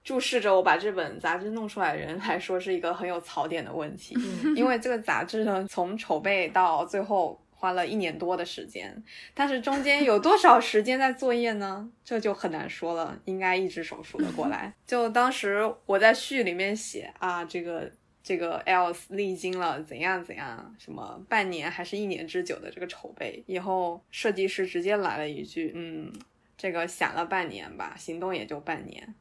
[0.04, 4.16] 注视着我把这本杂志弄出来的人来说，是一个很有槽点的问题。
[4.54, 9.02] 因为这个杂志呢，从筹备到最后花了一年多的时间，
[9.34, 11.90] 但是中间有多少时间在作业呢？
[12.04, 13.18] 这就很难说了。
[13.24, 14.72] 应该一只手数得过来。
[14.86, 17.90] 就当时我在序里面写啊，这个。
[18.24, 26.10] 这个 else 历经了怎样怎样，什么半年还是一年之久的这个筹备，以后设计师直接来了一句，嗯，
[26.56, 29.14] 这个想了半年吧，行动也就半年。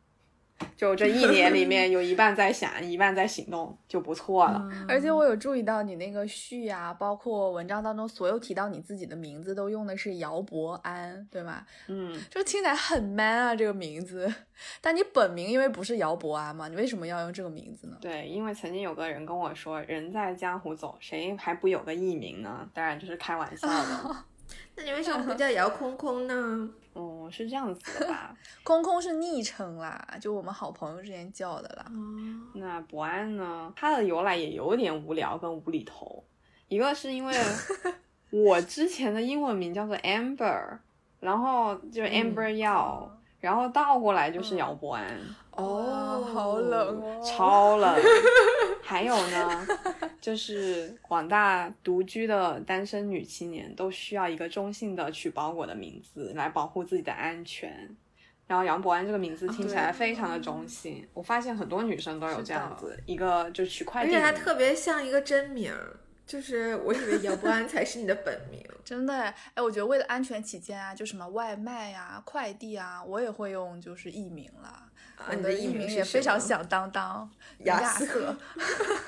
[0.76, 4.68] 就这一年里面有一半在想，一半在行动，就不错了。
[4.88, 11.66] 而且我有注意到你那个序啊，包括文章当中所有提到你自己的名字，都用的是姚博安，对吗？
[11.88, 14.34] 嗯，就听起来很 man 啊，这个名字。
[14.82, 17.98] 但你本名因为不是姚博安嘛，你为什么要用这个名字呢？
[18.00, 22.68] 对，因为曾经有个人跟我说，人在江湖走，谁还不有个艺名呢？
[22.74, 24.16] 当然就是开玩笑的。
[24.76, 26.70] 那你为什么不叫 姚空空呢？
[26.94, 28.36] 哦，是这样子的吧？
[28.64, 31.86] 空空是昵称啦，就我们好朋友之间叫的啦。
[32.54, 33.72] 那博安呢？
[33.76, 36.24] 它的由来也有点无聊跟无厘头。
[36.68, 37.36] 一个是因为
[38.32, 40.78] 我之前的英文名叫做 Amber，
[41.20, 45.06] 然后就是 Amber 耀，然后倒过来就是姚博安。
[45.52, 47.94] 哦，好冷哦，超冷。
[48.82, 49.68] 还有呢，
[50.22, 57.94] 就是广大独居的单身女青年都需要一个中性的取包裹的名字来保护自己的安全。
[58.48, 65.98] 然后杨博安这个名字听起来非常的中性，我发现很多女生都有这样子一个就取快递，而且它特别像一个真名儿。
[66.26, 69.14] 就是我以为姚博安才是你的本名， 真的
[69.54, 74.84] 哎，我觉得为了安全起见啊，就什么外卖呀、快递啊，我也会用就是艺名了。
[75.32, 78.36] 你的艺名也非常响当当，亚瑟。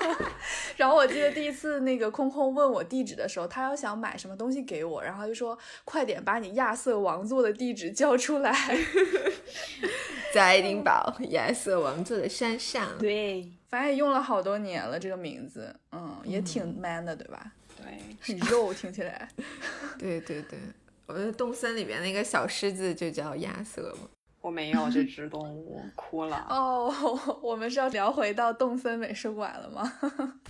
[0.76, 8.52] 然后我记得第一次那个空空问我地址的时候，他要想买什么东西给我，然后就说快点把你亚瑟王座的地址交出来，
[10.32, 12.96] 在爱丁堡亚瑟王座的山上。
[12.98, 17.52] 对，反正也用了好多年了这个名字，嗯，也挺 man 的，对吧？
[17.76, 19.28] 对，很肉，听起来。
[19.98, 20.58] 对对对，
[21.06, 24.08] 我觉得动森里面那个小狮子就叫亚瑟嘛。
[24.40, 26.46] 我没有这只动物， 哭了。
[26.48, 26.88] 哦，
[27.42, 29.92] 我们是要聊回到动森美术馆了吗？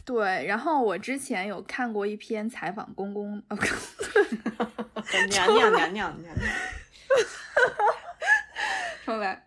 [0.05, 3.42] 对，然后我之前有看过一篇采访公公，
[5.31, 6.35] 娘娘娘娘娘娘，
[9.07, 9.46] 重来。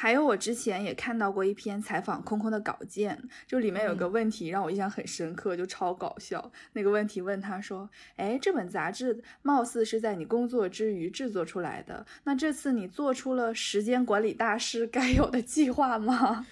[0.00, 6.50] 还有，我之前也看到过一篇采访空空的稿件，就里面有个问题让我印象很深刻，就超搞笑。
[6.72, 7.86] 那个问题问他说
[8.16, 16.46] ：“哎，这本杂志貌似是在你工作之余制作出来的，那这次你做出了时间管理大师该有的计划吗？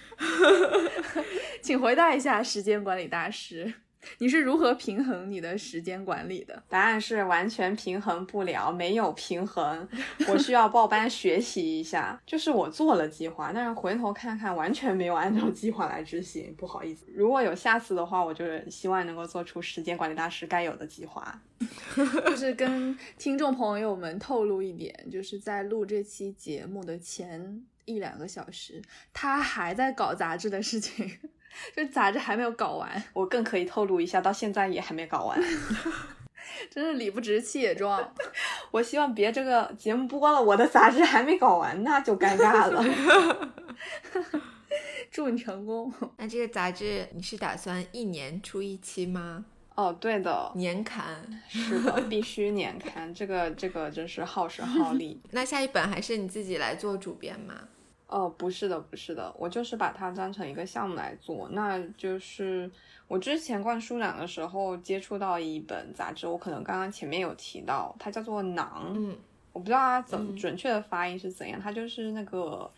[1.62, 3.72] 请回答一下，时间管理大师。”
[4.18, 6.62] 你是如何平衡你的时间管理的？
[6.68, 9.86] 答案是完全平衡不了，没有平衡。
[10.26, 12.20] 我需要报班学习一下。
[12.26, 16.54] 就是我做了计划，但是回头看看，完全没有按照计划来执行。
[16.56, 21.40] 不好意思，如果有下次的话，我就是希望能够做出时间管理大师该有的计划。
[22.26, 28.80] 就是跟听众朋友们透露一点，就是在录这期节目的前一两个小时，
[29.12, 31.10] 他还在搞杂志的事情。
[31.74, 35.40] 这杂志还没有搞完，我更可以透露一下，到现在也还没搞完，
[36.70, 38.12] 真是理不直气也壮。
[38.70, 42.84] 我希望别这个节目播了，我的杂志还没搞完，那就尴尬了。
[45.10, 45.92] 祝你成功。
[46.18, 49.44] 那这个杂志你是打算一年出一期吗？
[49.74, 53.12] 哦，对的，年刊是的，必须年刊。
[53.14, 55.20] 这个这个真是耗时耗力。
[55.30, 57.54] 那下一本还是你自己来做主编吗？
[58.08, 61.48] 哦，不是的，不是的，我就是把它当成一个项目来做。
[61.52, 62.70] 那就是
[63.06, 69.16] 我之前逛书展的时候接触到一本杂志，我可能刚刚前面有提到，它叫做《囊》，嗯，
[69.52, 72.70] 我不知道它怎么准确的发音是怎样，它就是那个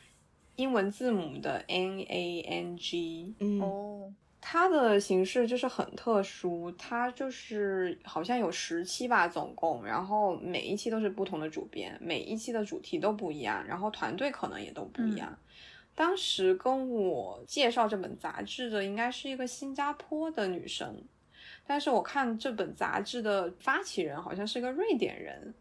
[0.57, 4.13] 英文字母的 N A N G，嗯哦。
[4.41, 15.39] 它的形式就是很特殊，它就是好像有十期吧，总共，然后每一期都是不同的主编，每一期的主题都不一样，然后团队可能也都不一样。
[15.95, 20.97] 当时跟我介绍这本杂志的应该是一个新加坡的女生，
[21.67, 25.53] 但是我看这本杂志的发起人好像是个瑞典人。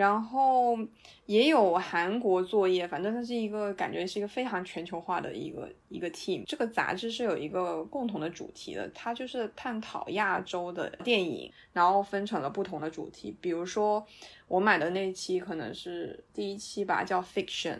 [0.00, 0.78] 然后
[1.26, 6.42] 也有韩国作业，反正它是一个感觉是一个非常全球化的一个一个 team。
[6.46, 13.36] 这个杂志是有一个共同的主题的，它就是探讨亚洲的电影，然后分成了不同的主题。
[13.42, 14.02] 比如说
[14.48, 17.78] 我买的那期可能是第一期吧，叫 fiction，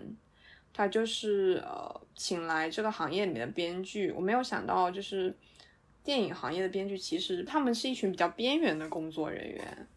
[0.74, 4.12] 它就是呃请来这个行业里面的编剧。
[4.12, 5.34] 我没有想到就是
[6.04, 9.88] 电影行业的编剧其实他们是一群比较边缘的工作人员。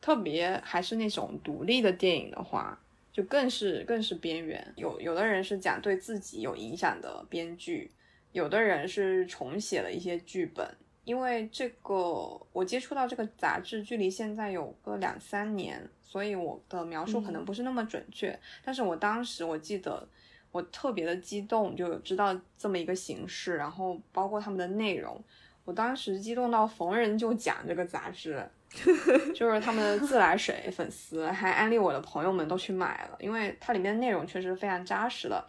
[0.00, 2.78] 特别还是那种独立的电影的话，
[3.12, 4.72] 就更是更是边缘。
[4.76, 7.90] 有有的人是讲对自己有影响的编剧，
[8.32, 10.66] 有的人是重写了一些剧本。
[11.04, 18.38] 因为这个我接触到这个杂志，距离现在有个两三年，所以我的描述可能不是那么准确。
[18.62, 20.06] 但是我当时我记得
[20.52, 25.20] 我特别的激动，就知道这么一个形式，然后包括他们的内容，
[25.64, 28.44] 我当时激动到逢人就讲这个杂志。
[29.34, 35.44] 就是他们的自来水粉丝，还安利我的朋友们都去买了，因为它里面内容确实非常扎实的。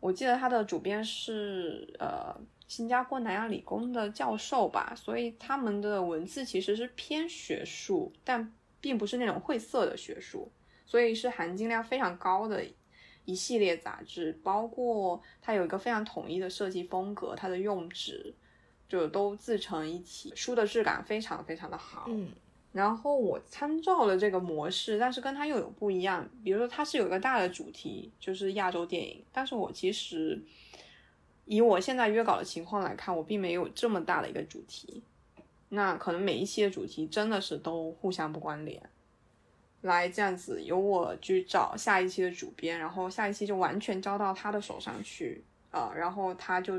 [0.00, 2.34] 我记得它的主编是呃
[2.66, 10.50] 新加坡南洋理工的教授吧，所以他们的文字其实是偏学术，但并不是那种晦涩的学术，
[10.86, 12.64] 所以是含金量非常高的
[13.26, 18.34] 一系列杂志，包括它有一个非常统一的设计风格，它的用纸
[18.88, 22.04] 就都自成一体，书的质感非常非常的好。
[22.08, 22.28] 嗯
[22.72, 26.28] 然后我参照了这个模式，但是跟它又有不一样。
[26.44, 30.38] 比如说，它是有一个大的主题，就是亚洲电影，但是我其实
[31.46, 35.02] 以我现在约稿的情况来看，我并没有这么大的一个主题。
[35.70, 38.82] 那可能每一期的主题真的是都互相不关联。
[39.80, 46.78] 来这样子，由我去找下一期的主编，然后下一期就完全交到他的手上去，呃，然后他就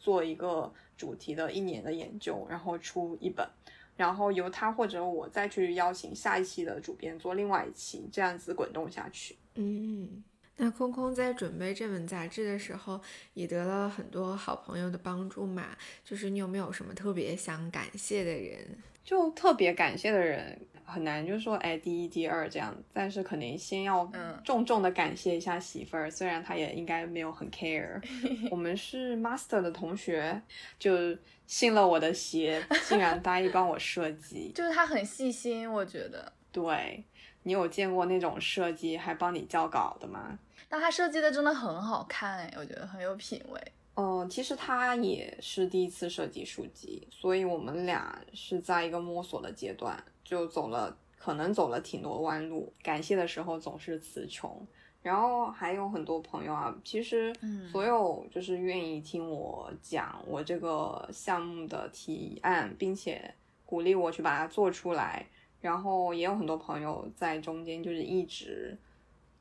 [0.00, 3.48] 做一个主题的一年的研究，然后出一本。
[3.96, 9.36] 然后由他或者我再去邀请下一期的主编做另外一期，这样子滚动下去。
[9.56, 10.24] 嗯，
[10.62, 13.00] 那空空在准备这本杂志的时候，
[13.32, 15.68] 也得了很多好朋友的帮助嘛。
[16.04, 18.78] 就是你有没有什么特别想感谢的人？
[19.02, 27.98] 就特别感谢的人很难，就是说哎第一、第二这样，但是肯定先要嗯重重的感谢一下媳妇儿，虽然她也应该没有很 care。
[28.52, 30.42] 我们是 master 的同学，
[30.78, 34.52] 就信了我的邪，竟然答应帮我设计。
[34.54, 36.30] 就是他很细心，我觉得。
[36.52, 37.02] 对
[37.44, 40.38] 你有见过那种设计还帮你校稿的吗？
[40.70, 43.60] 但他设计的真的很好看哎，我觉得很有品味。
[43.96, 52.72] 嗯，其实他也是第一次设计书籍，所以我们俩是在一个摸索的阶段，就走了，可能走了挺多弯路。
[52.82, 54.64] 感谢的时候总是词穷，
[55.02, 63.34] 然后还有很多朋友啊，其实嗯所有就是愿意听我讲我这个项目的提案，并且
[63.66, 65.26] 鼓励我去把它做出来，
[65.60, 68.78] 然后也有很多朋友在中间就是一直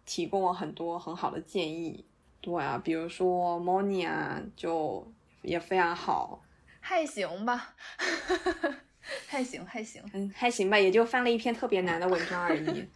[0.10, 2.04] 提供了很多很好的建议。
[2.42, 5.08] 对啊，比如说 Moni 啊，就
[5.44, 6.42] 也非常好，
[6.80, 7.76] 还行吧，
[9.30, 10.02] 还行还行。
[10.14, 12.88] 嗯，还行吧，也就翻了一篇特别难的文章而已。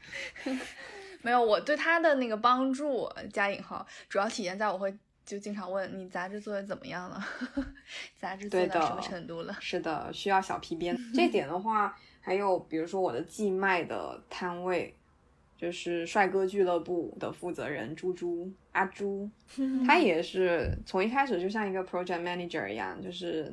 [1.22, 4.92] 没有，我对他的那个帮助加引号，主要体现在我会
[5.24, 7.24] 就经常问你杂志做的怎么样了，
[8.18, 9.56] 杂志做到什么程度了。
[9.60, 10.98] 是的，需要小皮鞭。
[11.14, 14.98] 这点的话，还有比如说我的寄卖的摊位，
[15.64, 19.30] 就是帅哥俱乐部的负责人猪猪阿猪，
[19.88, 23.50] 他也是从一开始就像一个 project manager 一样，就是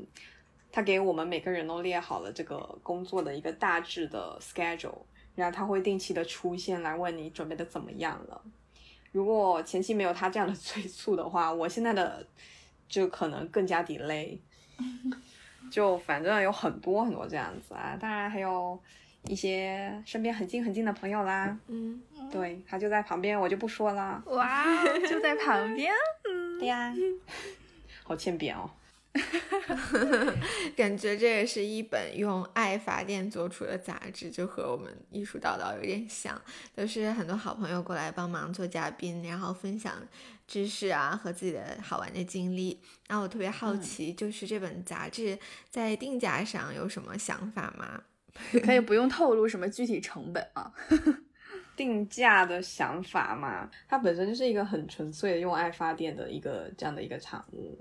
[0.72, 5.02] 他给我们每个人都列好了这个工作的一个大致的 schedule，
[5.36, 8.42] 然后他会定期的出现来问你准备的怎么样了。
[9.12, 12.26] 如果前期没有他这样的 催促的话，我现在的
[12.88, 14.36] 就可能更加 delay。
[15.70, 18.76] 就反正有很多很多这样子啊，当然还有
[19.24, 22.00] 一些身边很近很近的朋友啦，嗯，
[22.30, 24.22] 对他就在旁边，我就不说了。
[24.26, 25.92] 哇，就在旁边。
[26.58, 26.92] 对呀、
[28.02, 28.70] 好欠扁哦。
[30.76, 36.40] 感觉这也是一本用爱发电做出的杂志，就和我们艺术叨叨有点像，
[36.76, 39.94] 都是很多好朋友过来帮忙做嘉宾，然后分享
[40.46, 42.80] 知识啊和自己的好玩的经历。
[43.08, 45.36] 那我特别好奇，就是这本杂志
[45.68, 48.02] 在定价上有什么想法吗？
[48.62, 50.72] 可以 不用透露什么具体成本啊。
[51.76, 57.78] 定价的想法嘛，它本身就是一个很纯粹的用爱发电的一个这样的一个产物。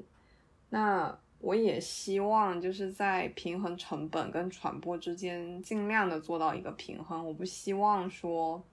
[0.69, 7.25] 那我也希望就是在平衡成本跟传播之间尽量的做到一个平衡。
[7.25, 8.63] 我不希望说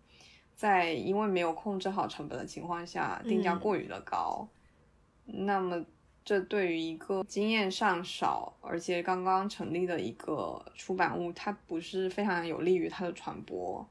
[0.54, 4.46] 在因为没有控制好成本的情况下定价嗯过于的高，
[5.24, 5.84] 那么
[6.26, 13.88] 这对于一个经验尚少而且刚刚成立的一个出版物，它不是非常有利于它的传播。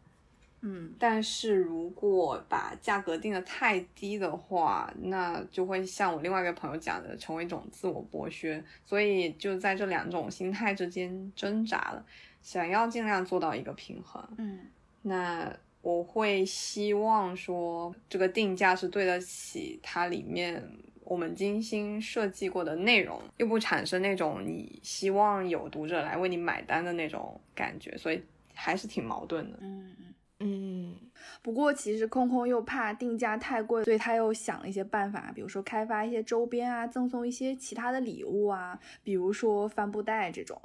[0.59, 8.61] 嗯，但是如果把价格定得太低的话，那就会像我另外一个朋友讲的，成为一种自我剥削。
[8.83, 12.05] 所以就在这两种心态之间挣扎了，
[12.41, 14.21] 想要尽量做到一个平衡。
[14.38, 14.59] 嗯
[15.03, 20.67] 那我会希望说，这个定价是对得起它里面
[21.06, 28.22] 我们精心设计过的内容，又不产生那种你希望有读者来为你买单的那种感觉，所以
[28.53, 29.58] 还是挺矛盾的。
[29.62, 30.06] 嗯嗯。
[30.39, 30.95] 嗯，
[31.41, 40.61] 不过其实空空又怕定价太贵，所以他又想了一些办法，比如说开发一些周边啊，赠送一些其他的礼物啊，比如说帆布袋这种。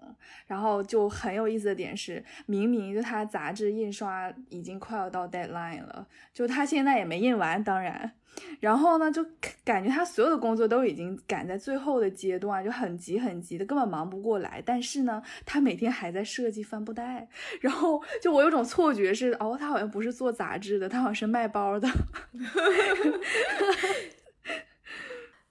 [0.46, 8.12] 然后就很有意思的点是，明明就他杂志印刷已经快要到 deadline 了，就他现在也没印完，当然。
[8.60, 9.26] 然后呢，就
[9.64, 14.62] 感觉他所有的工作都已经赶在最后的阶段，就很急很急的，根本忙不过来。
[14.64, 17.28] 但是呢，他每天还在设计帆布袋，
[17.60, 21.88] 然后就我有种错觉是，哦，他好像不是做杂志的，他好像是卖包的。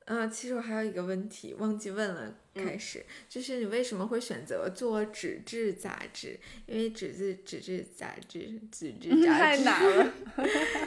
[0.10, 6.40] 啊，其实我还有一个问题忘记问了，开始、就是你为什么会选择做纸质杂志？
[6.66, 10.14] 因为纸质纸质杂志纸质 杂志太难了，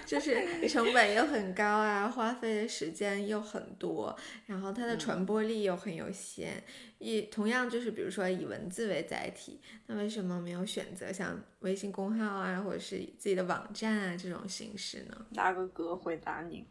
[0.04, 6.60] 就是成本又很高啊，花费的时间又很多，然后它的传播力又很有限。
[6.98, 15.26] 也同样就是比如说以文字为载体，那为什么没有选择像微信公号啊，或者是以自己的网站啊这种形式呢？
[15.32, 16.66] 大哥哥回答你。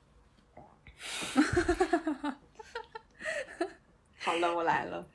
[4.19, 5.05] 好了，我来了。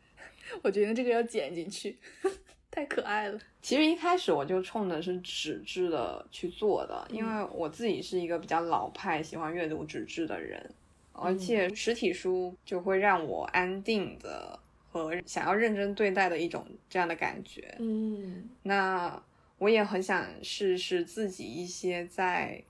[0.62, 1.96] 我觉得这个要剪进去，
[2.70, 3.38] 太可爱了。
[3.62, 10.72] 其实一开始我就冲的是纸质的去做的，因为我自己是一个比较老派，喜欢阅读纸质的人，
[11.12, 14.58] 而且实体书就会让我安定的
[14.90, 17.74] 和想要认真对待的一种这样的感觉。
[17.78, 19.20] 嗯那
[19.58, 22.62] 我也很想试试自己一些在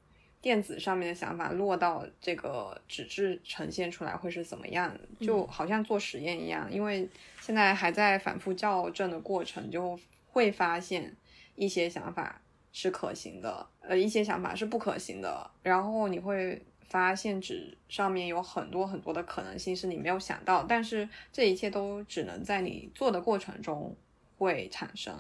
[0.47, 6.73] 电子上面的想法落到这个纸质呈现出来会是怎么样，就好像做实验一样。
[6.73, 7.09] 因为
[7.41, 11.13] 现在还在反复校正的过程，就会发现
[11.57, 12.41] 一些想法
[12.73, 16.63] 是可行的，呃，一些想法是不可行的，然后你会。
[16.89, 23.93] 发现纸上面有很多很多的可能性是你没有想到，但是这一切都只能在你做的过程中
[24.37, 25.15] 会产生。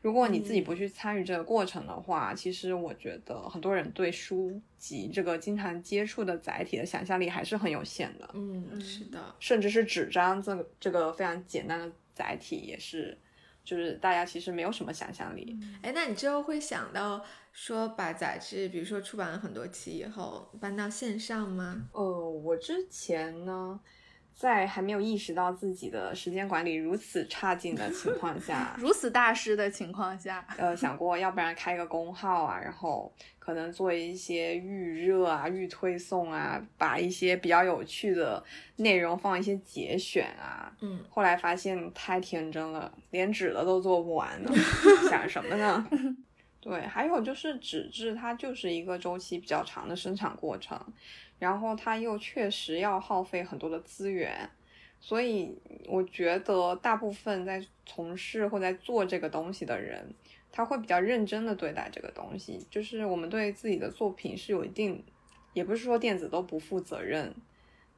[0.00, 8.28] 如果你自己不去参与这个过程的话，其实我觉得很多人对书籍这个经常接触的载体的想象力还是很有限的。
[8.34, 13.16] 嗯，是的，甚至是纸张这个这个非常简单的载体，也是
[13.64, 15.58] 就是大家其实没有什么想象力。
[15.82, 21.88] 哎，那你之后会想到说把杂志，比如说出版了很多期以后搬到线上吗？
[21.92, 23.80] 呃，我之前呢，
[24.38, 38.40] 在还没有意识到自己的时间管理如此差劲的情况下， 如此大师的情况下，呃，想过要不然开个公号啊，然后可能做一些预热啊、预推送啊，把一些比较有趣的
[38.76, 40.72] 内容放一些节选啊。
[40.82, 44.52] 嗯，后来发现太天真了，连纸的都做不完呢，
[45.10, 45.84] 想什么呢？
[46.60, 50.78] 对，还有就是纸质，它就是一个周期比较长的生产过程，
[51.38, 54.48] 然后它又确实要耗费很多的资源，
[55.00, 60.12] 所以我觉得大部分在从事或在做这个东西的人，
[60.50, 62.58] 他会比较认真的对待这个东西。
[62.70, 65.04] 就是我们对自己的作品是有一定，
[65.52, 67.32] 也不是说电子都不负责任，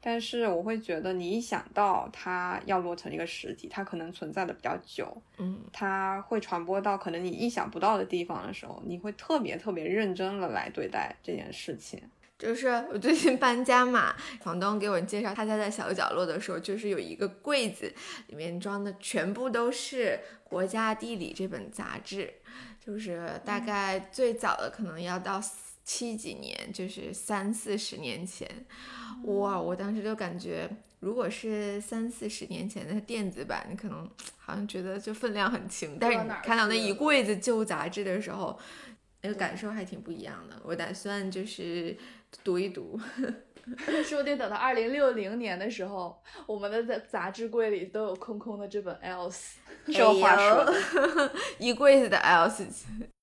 [0.00, 12.02] 但是我会觉得你一想到它要落成一个实体，它可能存在的比较久，嗯它会传播到可能你意想不到的地方的时候，你会特别特别认真的来对待这件事情。
[12.40, 17.92] 就是我最近搬家嘛，房东给我介绍他家的小角落的时候，就是有一个柜子，
[18.28, 20.06] 里面装的全部都是
[20.42, 22.32] 《国家地理》这本杂志，
[22.82, 25.38] 就是大概最早的可能要到
[25.84, 28.48] 七几年，就是三四十年前。
[29.24, 30.66] 哇，我当时就感觉，
[31.00, 38.58] 如果是三四十年前的电子版，你可能好像觉得就分量很轻，但是你看到那一柜子旧杂志的时候，
[39.20, 40.58] 那个感受还挺不一样的。
[40.64, 41.94] 我打算就是
[42.42, 42.98] 读一读。
[44.04, 49.56] 说不定等到二零六零年的时候，我们的杂杂志柜里都有空空的这本 Else。
[49.86, 50.72] 这话说的。
[51.28, 52.66] 的，一柜子的 Else，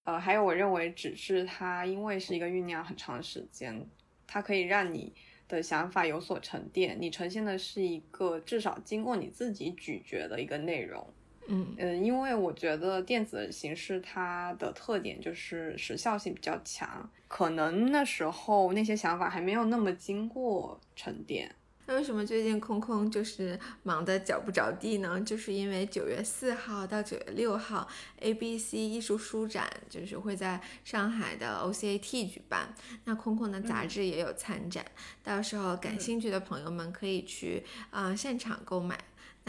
[0.03, 3.85] 呃，还有我认为纸质它因为是一个酝酿很长时间，
[4.27, 5.13] 它可以让你
[5.47, 11.13] 的想法有所沉淀，你呈现的是一个至少经过你自己咀嚼的一个内容。
[11.47, 21.53] 嗯嗯，因为我觉得电子形式它的特点就是时效性比较强，可能那时候那些想法还没有那么经过沉淀。
[21.89, 25.21] 那为什么最近空空就是忙得脚不着地呢？
[25.21, 27.87] 就是因为九月四号到九月六号
[28.19, 32.75] ，ABC 艺术书展就是会在上海的 OCAT 举办，
[33.05, 34.85] 那空空的杂志也有参展，
[35.23, 38.99] 到时候感兴趣的朋友们可以去啊、呃现场购买。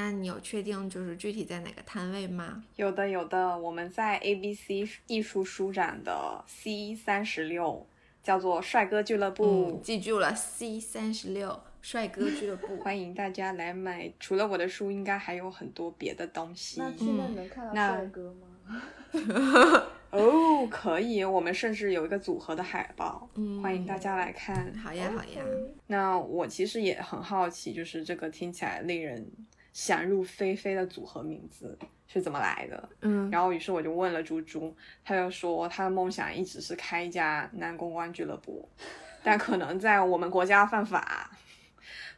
[0.01, 2.63] 那你有确定就是具体在哪个摊位吗？
[2.77, 7.85] 有的，有的，我们在 ABC 艺术书展的 C 三十六，
[8.23, 9.45] 叫做帅哥俱乐部。
[9.45, 12.77] 嗯，记住了，C 三十六帅哥俱乐部。
[12.79, 16.81] 欢迎大家来买，除了我的书，应该还有很多别的东西。
[16.81, 19.83] 那去那里能看到那帅哥吗？
[20.11, 24.73] 哦，可以，我们甚至有一个组合的海报，嗯欢迎大家来看。
[24.77, 25.43] 好呀，好呀。
[25.89, 29.29] 那我其实也很好奇，就是这个听起来令人
[29.79, 32.89] 想入非非的组合名字是怎么来的？
[33.03, 34.75] 嗯，然后于是我就问了猪猪，
[35.05, 38.69] 他就说他的梦想一直是开一家男公关俱乐部，
[39.23, 41.31] 但可能在我们国家犯法，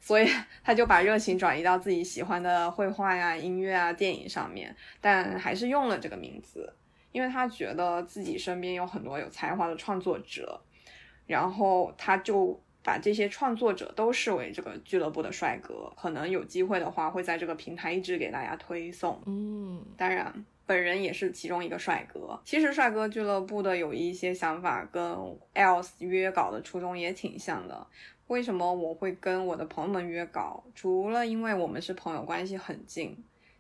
[0.00, 0.26] 所以
[0.64, 6.72] 他就把热情转移到自己喜欢的绘画呀、音乐啊、电影上面，但还是用了这个名字，
[7.12, 10.58] 因为他觉得自己身边有很多有才华的创作者，
[11.26, 19.20] 然后他就把这些创作者都视为这个俱乐部的帅哥，可能有机会的话会在这个平台一直给大家推送。
[19.26, 22.40] 嗯，当然，本人也是其中一个帅哥。
[22.44, 25.02] 其实帅哥俱乐部的有一些想法跟
[25.54, 27.86] else 约稿的初衷也挺像的。
[28.28, 30.64] 为什么我会跟我的朋友们约稿？
[30.74, 33.14] 除了因为我们是朋友，关系很近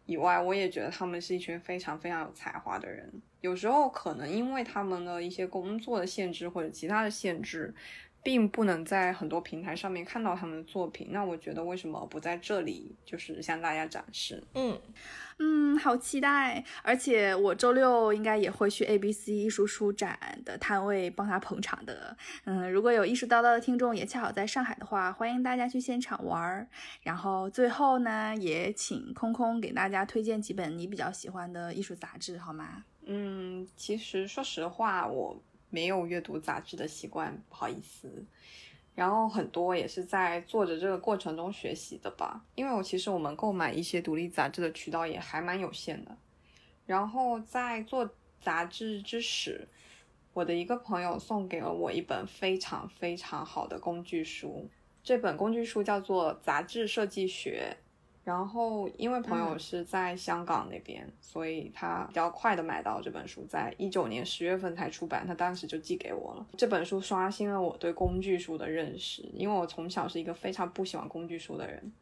[0.06, 3.12] 以外，我也觉得他们是一群非常非常有才华的人。
[3.42, 7.74] 有时候可能因为他们的一些工作的限制或者其他的限制。
[8.22, 14.42] 并不能在很多平台上面看到他们的作品，那我觉得为什么不在这里就是向大家展示？
[14.54, 14.78] 嗯
[15.42, 16.62] 嗯，好期待！
[16.82, 22.14] 而且我周六应该也会去 ABC 艺术书展的摊位帮他捧场的。
[22.44, 26.68] 嗯，如果有艺术叨叨的听众也恰好在上海的话，欢迎大家去现场玩儿。
[27.02, 32.84] 然后最后呢，也请空空给大家推荐几本你比较喜欢的艺术杂志，好吗？
[33.06, 35.42] 嗯，其实说实话，我。
[35.70, 38.24] 没有阅读杂志的习惯，不好意思。
[38.94, 42.44] 然后很多也是在做着这个过程中学习的吧。
[42.54, 46.16] 因为我其实我们购买一些独立杂志的渠道也还蛮有限的。
[46.84, 48.10] 然后在做
[48.40, 49.66] 杂志之时，
[50.34, 54.68] 我的一个朋友送给了我一本非常非常好的工具书。
[55.02, 57.76] 这本工具书叫做《杂志设计学》。
[58.30, 66.46] 然后，因为朋友是在香港那边，所以他比较快的买到这本书，在一九年十月份才出版，他当时就寄给我了。
[66.56, 71.92] 这本书刷新了我对工具书的认识，因为我从小是一个非常不喜欢工具书的人，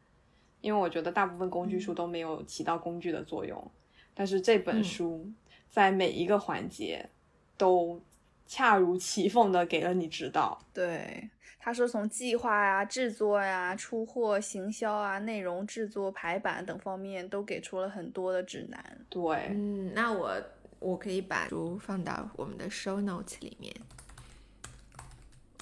[0.61, 3.59] 因为我觉得大部分工具书都没有起到工具的作用，
[4.13, 5.27] 但是这本书
[5.67, 7.09] 在每一个环节
[7.57, 7.99] 都
[8.45, 10.59] 恰如其分的给了你指导。
[10.71, 11.27] 对。
[11.59, 18.81] 他说，从计划呀、制作呀、出货、行销啊、内容制作、排版等方面都给出了很多的指南。
[19.09, 20.33] 对，嗯，那我
[20.79, 23.75] 我可以把书放到我们的 show notes 里面。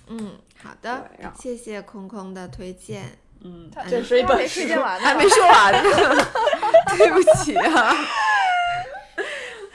[0.07, 3.03] 嗯，好的，谢谢空空的推荐。
[3.41, 5.79] 嗯，这是一本书，还没说完呢
[6.97, 7.93] 对不起啊。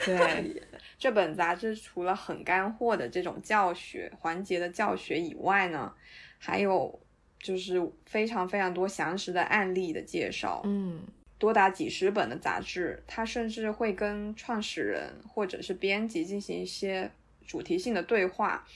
[0.03, 0.61] 对，
[1.03, 5.93] 这本杂志除了很干货的这种教学环节的教学以外呢。
[6.45, 6.99] 还有
[7.39, 10.99] 就是非常非常多详实的案例的介绍，嗯，
[11.37, 17.09] 多达几十本的杂志，它甚至会跟创始人或者是编辑进行一些
[17.47, 18.67] 主题性的对话，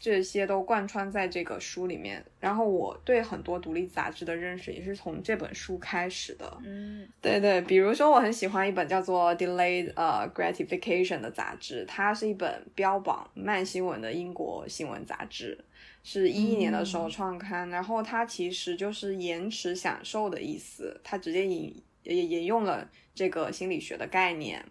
[0.00, 2.24] 这些都贯穿在这个书里面。
[2.40, 15.64] 然后我对很多独立杂志的认识也是从这本书开始的，嗯，对对，比如说我很喜欢一本叫做《Delayed 呃 Gratification》的杂志，它是一本标榜慢新闻的英国新闻杂志。
[16.04, 24.64] 是一一年的时候创刊，然后它其实就是延迟享受的意思，它直接引也引用了这个心理学的概念。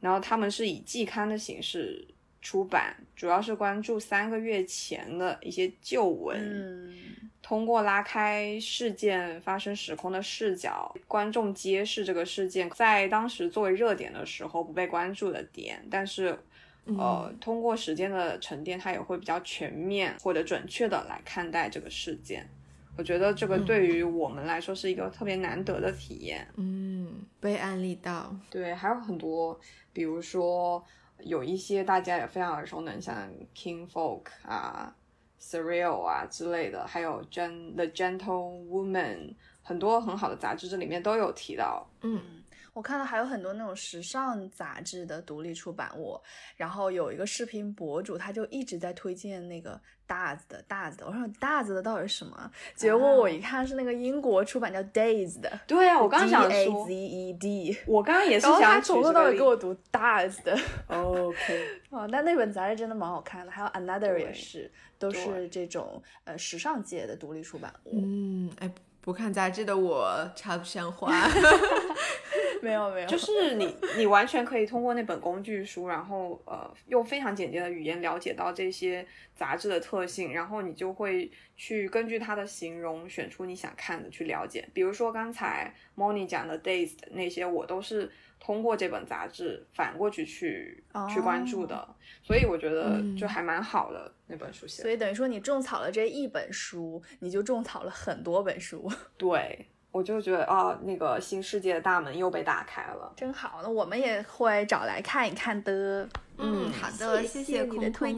[0.00, 2.06] 然后他们是以季刊的形式
[2.44, 6.94] 出版，主要是关注三个月前的一些旧闻，
[7.42, 16.38] 通过拉开事件发生时空的视角，观众揭示这个事件在当时作为热点的时候不被关注的点，但是。
[16.86, 22.46] 呃，通过时间的沉淀，它也会比较全面或者准确的来看待这个事件。
[22.98, 26.46] 我觉得这个对于我们来说是一个特别难得的体验。
[26.56, 28.36] 嗯，被案例到。
[28.50, 29.58] 对，还有很多，
[29.94, 30.84] 比如说
[31.20, 33.16] 有一些大家也非常耳熟能详
[33.54, 34.94] ，King Folk 啊
[35.40, 41.86] ，Surreal 啊之类的，还有 Gen The Gentle Woman，很多很好的杂志，这里面都有提到。
[42.02, 42.20] 嗯。
[42.74, 46.20] 我看到还有很多那种时尚杂志的独立出版物，
[46.56, 51.06] 然后有一个视频博主，他就一直在推荐那个大字的大字的。
[51.06, 52.50] 我说大字的到底是什么？
[52.74, 55.60] 结果我一看是那个英国出版叫 Days 的。
[55.68, 57.78] 对啊，我刚想说 D A Z E D。
[57.86, 58.60] 我刚刚也是想。
[58.60, 60.58] 他从头到尾给我读大字的。
[60.88, 61.64] OK。
[61.90, 64.68] 哦，那那本杂志真的蛮好看的，还有 Another 也是，
[64.98, 68.00] 都是这种呃时尚界的独立出版物。
[68.02, 68.68] 嗯，哎。
[69.00, 71.12] 不看杂志的我插不上话，
[72.64, 79.06] 没有没有， 就是你你完全可以通过那本工具书，然后呃用非常简洁的语言了解到这些
[79.36, 84.66] 杂志的特性，然后你就会去根据它的形容选出你想看的去了解。
[84.72, 88.10] 比如说刚才 Moni 讲的 Days 的那些，我都是。
[88.40, 94.82] 通过这本杂志反过去去去关注的，所以我觉得就还蛮好的那本书写。
[94.82, 98.86] 所以等于说你种草了这一本书，你就种草了很多本书。
[99.16, 99.66] 对。
[99.94, 103.60] 我就觉得啊，那个新世界的大门又被打开了，真好。
[103.62, 106.08] 那我们也会找来看一看的。
[106.36, 108.12] 嗯，好的，谢谢空空的推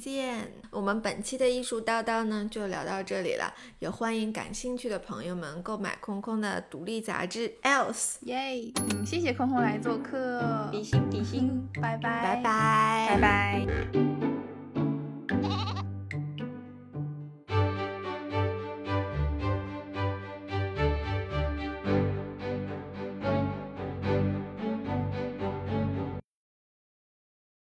[0.00, 0.52] 荐。
[0.72, 3.54] 我们本期的艺术叨叨呢，就聊到这里了。
[3.78, 8.14] 也欢迎感兴趣的朋友们购买空空的独立杂志《Else》。
[8.22, 10.68] 耶，嗯，谢谢空空来做客。
[10.72, 14.31] 比心比心，拜拜，拜拜，拜拜。